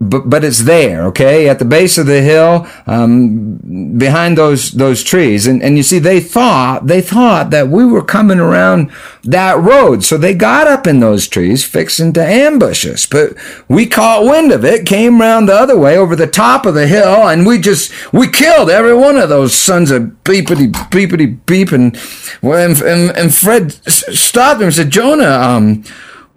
but 0.00 0.28
but 0.28 0.44
it's 0.44 0.64
there, 0.64 1.04
okay, 1.04 1.48
at 1.48 1.60
the 1.60 1.64
base 1.64 1.98
of 1.98 2.06
the 2.06 2.20
hill, 2.20 2.66
um, 2.86 3.56
behind 3.96 4.36
those 4.36 4.72
those 4.72 5.04
trees, 5.04 5.46
and 5.46 5.62
and 5.62 5.76
you 5.76 5.84
see, 5.84 6.00
they 6.00 6.20
thought 6.20 6.86
they 6.86 7.00
thought 7.00 7.50
that 7.50 7.68
we 7.68 7.84
were 7.84 8.02
coming 8.02 8.40
around 8.40 8.90
that 9.22 9.56
road, 9.58 10.02
so 10.02 10.16
they 10.16 10.34
got 10.34 10.66
up 10.66 10.86
in 10.86 10.98
those 10.98 11.28
trees, 11.28 11.64
fixing 11.64 12.12
to 12.14 12.24
ambush 12.24 12.86
us. 12.86 13.06
But 13.06 13.36
we 13.68 13.86
caught 13.86 14.24
wind 14.24 14.50
of 14.50 14.64
it, 14.64 14.84
came 14.86 15.20
round 15.20 15.48
the 15.48 15.54
other 15.54 15.78
way 15.78 15.96
over 15.96 16.16
the 16.16 16.26
top 16.26 16.66
of 16.66 16.74
the 16.74 16.88
hill, 16.88 17.28
and 17.28 17.46
we 17.46 17.58
just 17.58 17.92
we 18.12 18.28
killed 18.28 18.70
every 18.70 18.94
one 18.94 19.16
of 19.16 19.28
those 19.28 19.54
sons 19.54 19.92
of 19.92 20.02
beepity 20.24 20.72
beepity 20.90 21.38
beep, 21.46 21.70
and 21.70 21.96
and, 22.42 22.80
and, 22.82 23.16
and 23.16 23.34
Fred 23.34 23.72
stopped 23.88 24.60
him 24.60 24.66
and 24.66 24.74
said, 24.74 24.90
Jonah, 24.90 25.24
um 25.30 25.84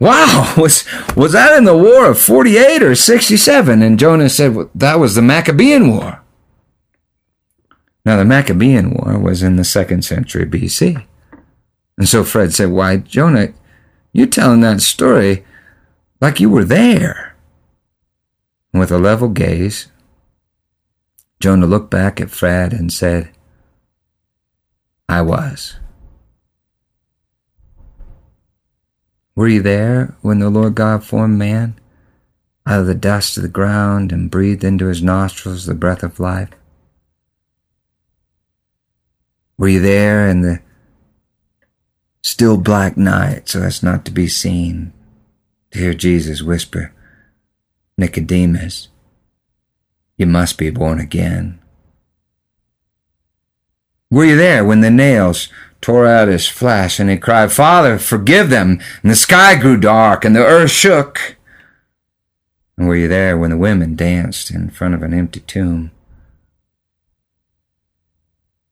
Wow, 0.01 0.55
was 0.57 0.83
was 1.15 1.33
that 1.33 1.55
in 1.55 1.65
the 1.65 1.77
war 1.77 2.09
of 2.09 2.19
48 2.19 2.81
or 2.81 2.95
67? 2.95 3.83
And 3.83 3.99
Jonah 3.99 4.29
said, 4.29 4.55
well, 4.55 4.71
that 4.73 4.99
was 4.99 5.13
the 5.13 5.21
Maccabean 5.21 5.95
War. 5.95 6.23
Now, 8.03 8.17
the 8.17 8.25
Maccabean 8.25 8.95
War 8.95 9.19
was 9.19 9.43
in 9.43 9.57
the 9.57 9.63
second 9.63 10.03
century 10.03 10.45
BC. 10.45 11.05
And 11.99 12.09
so 12.09 12.23
Fred 12.23 12.51
said, 12.51 12.71
Why, 12.71 12.97
Jonah, 12.97 13.53
you're 14.11 14.25
telling 14.25 14.61
that 14.61 14.81
story 14.81 15.45
like 16.19 16.39
you 16.39 16.49
were 16.49 16.65
there. 16.65 17.35
And 18.73 18.79
with 18.79 18.91
a 18.91 18.97
level 18.97 19.27
gaze, 19.27 19.87
Jonah 21.39 21.67
looked 21.67 21.91
back 21.91 22.19
at 22.19 22.31
Fred 22.31 22.73
and 22.73 22.91
said, 22.91 23.29
I 25.07 25.21
was. 25.21 25.75
Were 29.35 29.47
you 29.47 29.61
there 29.61 30.15
when 30.21 30.39
the 30.39 30.49
Lord 30.49 30.75
God 30.75 31.03
formed 31.03 31.37
man 31.37 31.79
out 32.65 32.81
of 32.81 32.87
the 32.87 32.95
dust 32.95 33.37
of 33.37 33.43
the 33.43 33.49
ground 33.49 34.11
and 34.11 34.29
breathed 34.29 34.63
into 34.63 34.87
his 34.87 35.01
nostrils 35.01 35.65
the 35.65 35.73
breath 35.73 36.03
of 36.03 36.19
life? 36.19 36.49
Were 39.57 39.69
you 39.69 39.79
there 39.79 40.27
in 40.27 40.41
the 40.41 40.59
still 42.23 42.57
black 42.57 42.97
night 42.97 43.47
so 43.47 43.61
as 43.61 43.84
not 43.84 44.05
to 44.05 44.11
be 44.11 44.27
seen, 44.27 44.91
to 45.71 45.79
hear 45.79 45.93
Jesus 45.93 46.41
whisper, 46.41 46.93
Nicodemus, 47.97 48.89
you 50.17 50.25
must 50.25 50.57
be 50.57 50.69
born 50.69 50.99
again? 50.99 51.59
Were 54.09 54.25
you 54.25 54.36
there 54.36 54.65
when 54.65 54.82
the 54.82 54.91
nails 54.91 55.47
tore 55.82 56.07
out 56.07 56.27
his 56.27 56.47
flesh, 56.47 56.99
and 56.99 57.09
he 57.09 57.17
cried, 57.17 57.51
Father, 57.51 57.97
forgive 57.97 58.49
them. 58.49 58.79
And 59.01 59.11
the 59.11 59.15
sky 59.15 59.55
grew 59.59 59.77
dark, 59.77 60.23
and 60.23 60.36
the 60.36 60.45
earth 60.45 60.71
shook. 60.71 61.36
And 62.77 62.88
were 62.88 62.95
you 62.95 63.07
there 63.07 63.38
when 63.38 63.49
the 63.49 63.57
women 63.57 63.95
danced 63.95 64.51
in 64.51 64.69
front 64.69 64.93
of 64.93 65.03
an 65.03 65.13
empty 65.13 65.41
tomb? 65.41 65.91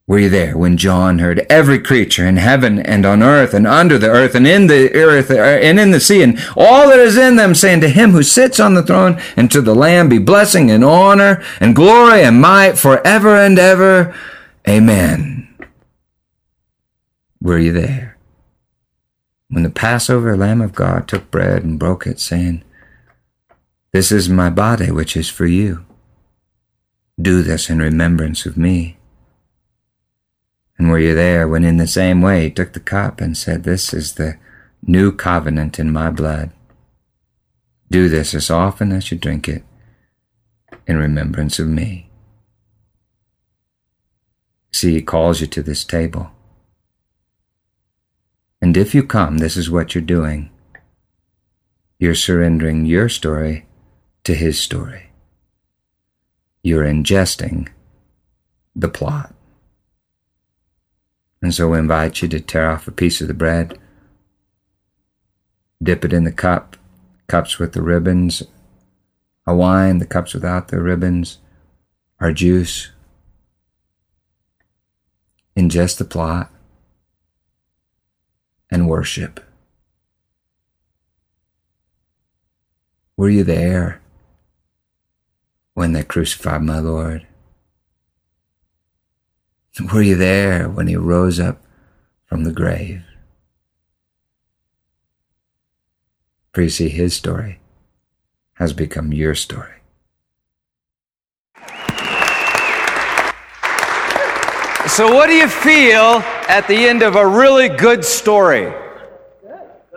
Were 0.10 0.18
you 0.18 0.30
there 0.30 0.58
when 0.58 0.78
John 0.78 1.20
heard 1.20 1.46
every 1.52 1.78
creature 1.78 2.26
in 2.26 2.38
heaven 2.38 2.80
and 2.80 3.06
on 3.06 3.22
earth 3.22 3.54
and 3.54 3.68
under 3.68 4.00
the 4.00 4.10
earth 4.10 4.34
and 4.34 4.48
in 4.48 4.66
the 4.66 4.92
earth 4.96 5.30
uh, 5.30 5.36
and 5.36 5.80
in 5.80 5.92
the 5.92 6.00
sea 6.00 6.24
and 6.24 6.44
all 6.58 6.90
that 6.90 6.98
is 6.98 7.16
in 7.16 7.36
them 7.36 7.54
saying 7.54 7.82
to 7.82 7.90
him 7.90 8.10
who 8.10 8.24
sits 8.24 8.60
on 8.60 8.74
the 8.74 8.82
throne 8.82 9.22
and 9.38 9.52
to 9.52 9.62
the 9.62 9.76
Lamb 9.76 10.10
be 10.10 10.18
blessing 10.18 10.72
and 10.72 10.84
honor 10.84 11.44
and 11.60 11.76
glory 11.76 12.24
and 12.24 12.42
might 12.42 12.76
forever 12.80 13.36
and 13.36 13.60
ever. 13.60 14.16
Amen. 14.68 15.39
Were 17.42 17.58
you 17.58 17.72
there? 17.72 18.18
When 19.50 19.64
the 19.64 19.70
Passover 19.70 20.36
Lamb 20.36 20.62
of 20.62 20.76
God 20.76 21.08
took 21.08 21.32
bread 21.32 21.64
and 21.64 21.80
broke 21.80 22.06
it, 22.06 22.20
saying, 22.20 22.64
This 23.92 24.12
is 24.12 24.30
my 24.30 24.50
body 24.50 24.92
which 24.92 25.18
is 25.18 25.30
for 25.30 25.46
you. 25.46 25.86
Do 27.20 27.42
this 27.42 27.70
in 27.70 27.80
remembrance 27.80 28.46
of 28.46 28.58
me. 28.58 28.98
And 30.78 30.90
were 30.90 31.00
you 31.00 31.16
there 31.16 31.48
when 31.48 31.64
in 31.64 31.78
the 31.78 31.88
same 31.88 32.22
way 32.22 32.44
he 32.44 32.52
took 32.52 32.74
the 32.74 32.80
cup 32.80 33.20
and 33.20 33.38
said, 33.38 33.64
This 33.64 33.94
is 33.94 34.14
the 34.14 34.38
new 34.82 35.12
covenant 35.12 35.80
in 35.80 35.92
my 35.92 36.10
blood? 36.10 36.52
Do 37.90 38.08
this 38.08 38.34
as 38.34 38.50
often 38.50 38.92
as 38.92 39.12
you 39.12 39.18
drink 39.18 39.50
it 39.50 39.64
in 40.88 40.98
remembrance 40.98 41.60
of 41.60 41.68
me. 41.68 42.10
See, 44.72 44.94
he 44.94 45.02
calls 45.02 45.42
you 45.42 45.48
to 45.48 45.64
this 45.64 45.84
table. 45.84 46.32
And 48.62 48.76
if 48.76 48.94
you 48.94 49.04
come, 49.04 49.38
this 49.38 49.56
is 49.56 49.70
what 49.70 49.96
you're 49.96 50.02
doing. 50.02 50.50
You're 51.98 52.16
surrendering 52.16 52.86
your 52.86 53.10
story 53.10 53.66
to 54.24 54.34
his 54.34 54.60
story. 54.60 55.12
You're 56.62 56.86
ingesting 56.86 57.70
the 58.76 58.90
plot. 58.90 59.34
And 61.42 61.54
so 61.54 61.70
we 61.70 61.80
invite 61.80 62.22
you 62.22 62.28
to 62.30 62.40
tear 62.42 62.70
off 62.70 62.88
a 62.88 62.92
piece 62.92 63.22
of 63.22 63.28
the 63.28 63.34
bread, 63.34 63.80
dip 65.82 66.04
it 66.04 66.12
in 66.12 66.26
the 66.26 66.32
cup, 66.32 66.76
cups 67.28 67.60
with 67.60 67.72
the 67.72 67.82
ribbons, 67.82 68.44
a 69.48 69.56
wine, 69.56 70.00
the 70.00 70.06
cups 70.06 70.34
without 70.34 70.68
the 70.68 70.82
ribbons, 70.82 71.38
our 72.20 72.34
juice. 72.34 72.92
Ingest 75.56 75.98
the 75.98 76.06
plot 76.06 76.52
and 78.70 78.88
worship. 78.88 79.40
Were 83.18 83.30
you 83.30 83.44
there 83.44 84.02
when 85.74 85.94
they 85.94 86.04
crucified 86.04 86.62
my 86.62 86.80
Lord? 86.80 87.28
Were 89.94 90.02
you 90.02 90.16
there 90.16 90.70
when 90.70 90.88
he 90.88 90.96
rose 90.96 91.40
up 91.40 91.64
from 92.26 92.44
the 92.44 92.52
grave? 92.52 93.04
For 96.54 96.62
you 96.62 96.70
see, 96.70 96.90
his 96.90 97.14
story 97.14 97.60
has 98.54 98.74
become 98.74 99.14
your 99.14 99.36
story. 99.36 99.79
So, 104.90 105.14
what 105.14 105.28
do 105.28 105.34
you 105.34 105.48
feel 105.48 106.22
at 106.50 106.68
the 106.68 106.76
end 106.76 107.04
of 107.04 107.16
a 107.16 107.26
really 107.26 107.70
good 107.70 108.04
story? 108.04 108.74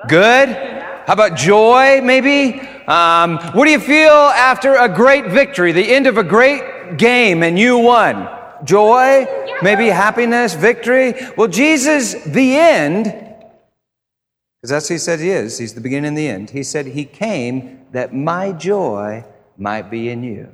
Good? 0.09 0.49
How 0.49 1.13
about 1.13 1.37
joy, 1.37 2.01
maybe? 2.03 2.61
Um, 2.87 3.39
what 3.53 3.65
do 3.65 3.71
you 3.71 3.81
feel 3.81 4.13
after 4.13 4.77
a 4.77 4.89
great 4.89 5.27
victory, 5.27 5.73
the 5.73 5.93
end 5.93 6.07
of 6.07 6.19
a 6.19 6.23
great 6.23 6.99
game, 6.99 7.43
and 7.43 7.59
you 7.59 7.79
won? 7.79 8.29
joy, 8.65 9.27
maybe 9.63 9.87
happiness, 9.89 10.55
victory. 10.55 11.15
Well, 11.37 11.49
Jesus, 11.49 12.15
the 12.25 12.57
end, 12.57 13.05
because 13.05 14.71
that's 14.71 14.89
what 14.89 14.95
he 14.95 14.99
said 14.99 15.21
he 15.21 15.31
is, 15.31 15.59
he's 15.59 15.75
the 15.75 15.81
beginning 15.81 16.09
and 16.09 16.19
the 16.19 16.29
end. 16.29 16.51
He 16.51 16.63
said 16.63 16.87
he 16.87 17.05
came 17.05 17.87
that 17.93 18.15
my 18.15 18.53
joy 18.53 19.25
might 19.57 19.91
be 19.91 20.09
in 20.09 20.23
you. 20.23 20.53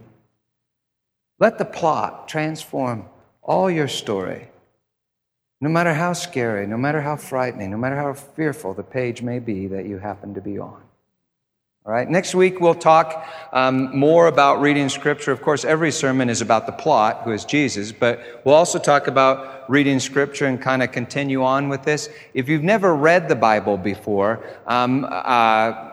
Let 1.38 1.58
the 1.58 1.64
plot 1.64 2.28
transform 2.28 3.04
all 3.48 3.70
your 3.70 3.88
story. 3.88 4.46
No 5.60 5.70
matter 5.70 5.94
how 5.94 6.12
scary, 6.12 6.66
no 6.68 6.76
matter 6.76 7.00
how 7.00 7.16
frightening, 7.16 7.70
no 7.70 7.78
matter 7.78 7.96
how 7.96 8.12
fearful 8.12 8.74
the 8.74 8.84
page 8.84 9.22
may 9.22 9.40
be 9.40 9.66
that 9.66 9.86
you 9.86 9.98
happen 9.98 10.34
to 10.34 10.40
be 10.40 10.58
on. 10.58 10.82
All 11.84 11.94
right, 11.94 12.08
next 12.08 12.34
week 12.34 12.60
we'll 12.60 12.74
talk 12.74 13.26
um, 13.52 13.98
more 13.98 14.26
about 14.26 14.60
reading 14.60 14.90
Scripture. 14.90 15.32
Of 15.32 15.40
course, 15.40 15.64
every 15.64 15.90
sermon 15.90 16.28
is 16.28 16.42
about 16.42 16.66
the 16.66 16.72
plot, 16.72 17.22
who 17.24 17.32
is 17.32 17.46
Jesus, 17.46 17.90
but 17.90 18.42
we'll 18.44 18.54
also 18.54 18.78
talk 18.78 19.06
about 19.06 19.68
reading 19.70 19.98
Scripture 19.98 20.44
and 20.44 20.60
kind 20.60 20.82
of 20.82 20.92
continue 20.92 21.42
on 21.42 21.70
with 21.70 21.84
this. 21.84 22.10
If 22.34 22.50
you've 22.50 22.62
never 22.62 22.94
read 22.94 23.28
the 23.28 23.36
Bible 23.36 23.78
before, 23.78 24.44
um, 24.66 25.06
uh, 25.08 25.87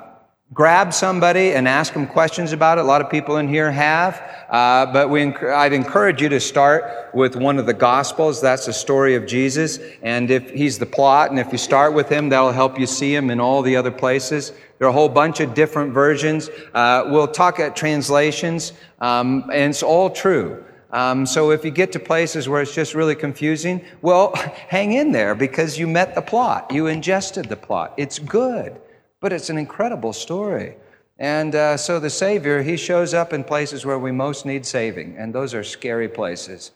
grab 0.56 0.94
somebody 0.94 1.52
and 1.52 1.68
ask 1.68 1.92
them 1.92 2.08
questions 2.08 2.54
about 2.54 2.78
it. 2.78 2.82
A 2.82 2.88
lot 2.88 3.02
of 3.02 3.10
people 3.10 3.38
in 3.38 3.48
here 3.50 3.70
have, 3.70 4.24
uh, 4.50 4.86
but 4.86 5.10
we, 5.10 5.36
I'd 5.36 5.74
encourage 5.74 6.22
you 6.22 6.30
to 6.30 6.40
start 6.40 7.14
with 7.14 7.36
one 7.36 7.60
of 7.60 7.66
the 7.66 7.74
Gospels. 7.74 8.40
That's 8.40 8.66
the 8.66 8.72
story 8.72 9.16
of 9.16 9.28
Jesus, 9.28 9.80
and 10.02 10.32
if 10.32 10.50
he's 10.52 10.80
the 10.80 10.86
plot, 10.86 11.30
and 11.30 11.38
if 11.38 11.52
you 11.52 11.58
start 11.58 11.94
with 11.94 12.08
him, 12.08 12.30
that'll 12.30 12.54
help 12.54 12.80
you 12.80 12.88
see 12.88 13.14
him 13.14 13.30
in 13.30 13.42
all 13.42 13.62
the 13.62 13.76
other 13.76 13.92
places. 13.92 14.54
There 14.80 14.88
are 14.88 14.92
a 14.92 14.94
whole 14.94 15.10
bunch 15.10 15.42
of 15.42 15.54
different 15.54 15.94
versions. 15.94 16.50
Uh, 16.74 17.04
we'll 17.08 17.28
talk 17.28 17.60
at 17.60 17.76
translations, 17.76 18.72
um, 19.02 19.50
and 19.54 19.72
it's 19.72 19.84
all 19.84 20.10
true. 20.10 20.64
Um, 20.92 21.26
so 21.26 21.52
if 21.52 21.66
you 21.66 21.72
get 21.72 21.92
to 21.92 22.00
places 22.00 22.48
where 22.48 22.62
it's 22.62 22.74
just 22.74 22.96
really 22.96 23.16
confusing, 23.16 23.84
well, 24.02 24.34
hang 24.70 24.94
in 24.94 25.12
there 25.12 25.36
because 25.36 25.78
you 25.78 25.86
met 25.86 26.16
the 26.16 26.22
plot. 26.22 26.72
You 26.72 26.88
ingested 26.88 27.50
the 27.50 27.58
plot. 27.58 27.94
It's 27.98 28.20
good, 28.20 28.80
but 29.26 29.34
it's 29.34 29.50
an 29.50 29.58
incredible 29.58 30.14
story. 30.14 30.76
And 31.18 31.56
uh, 31.56 31.78
so 31.78 32.00
the 32.00 32.12
Savior, 32.12 32.62
he 32.62 32.78
shows 32.78 33.16
up 33.16 33.34
in 33.34 33.44
places 33.44 33.84
where 33.84 33.98
we 33.98 34.12
most 34.12 34.46
need 34.46 34.68
saving, 34.68 35.18
and 35.18 35.34
those 35.34 35.56
are 35.56 35.64
scary 35.64 36.08
places. 36.08 36.70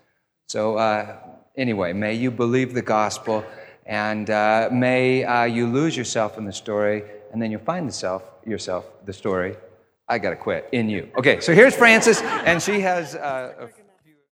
So, 0.47 0.75
uh, 0.75 1.17
anyway, 1.55 1.93
may 1.93 2.15
you 2.15 2.31
believe 2.31 2.73
the 2.73 2.81
gospel, 2.81 3.45
and 3.85 4.31
uh, 4.31 4.69
may 4.71 5.23
uh, 5.23 5.43
you 5.43 5.67
lose 5.67 5.95
yourself 5.95 6.39
in 6.39 6.45
the 6.45 6.51
story 6.51 7.03
and 7.31 7.39
then 7.39 7.51
you'll 7.51 7.61
find 7.61 7.85
yourself, 7.85 8.23
yourself 8.47 8.85
the 9.05 9.13
story, 9.13 9.55
I 10.07 10.17
gotta 10.17 10.35
quit, 10.35 10.67
in 10.71 10.89
you. 10.89 11.07
Okay, 11.19 11.39
so 11.41 11.53
here's 11.53 11.75
Frances, 11.75 12.19
and 12.23 12.59
she 12.59 12.79
has. 12.81 13.13
Uh, 13.13 13.67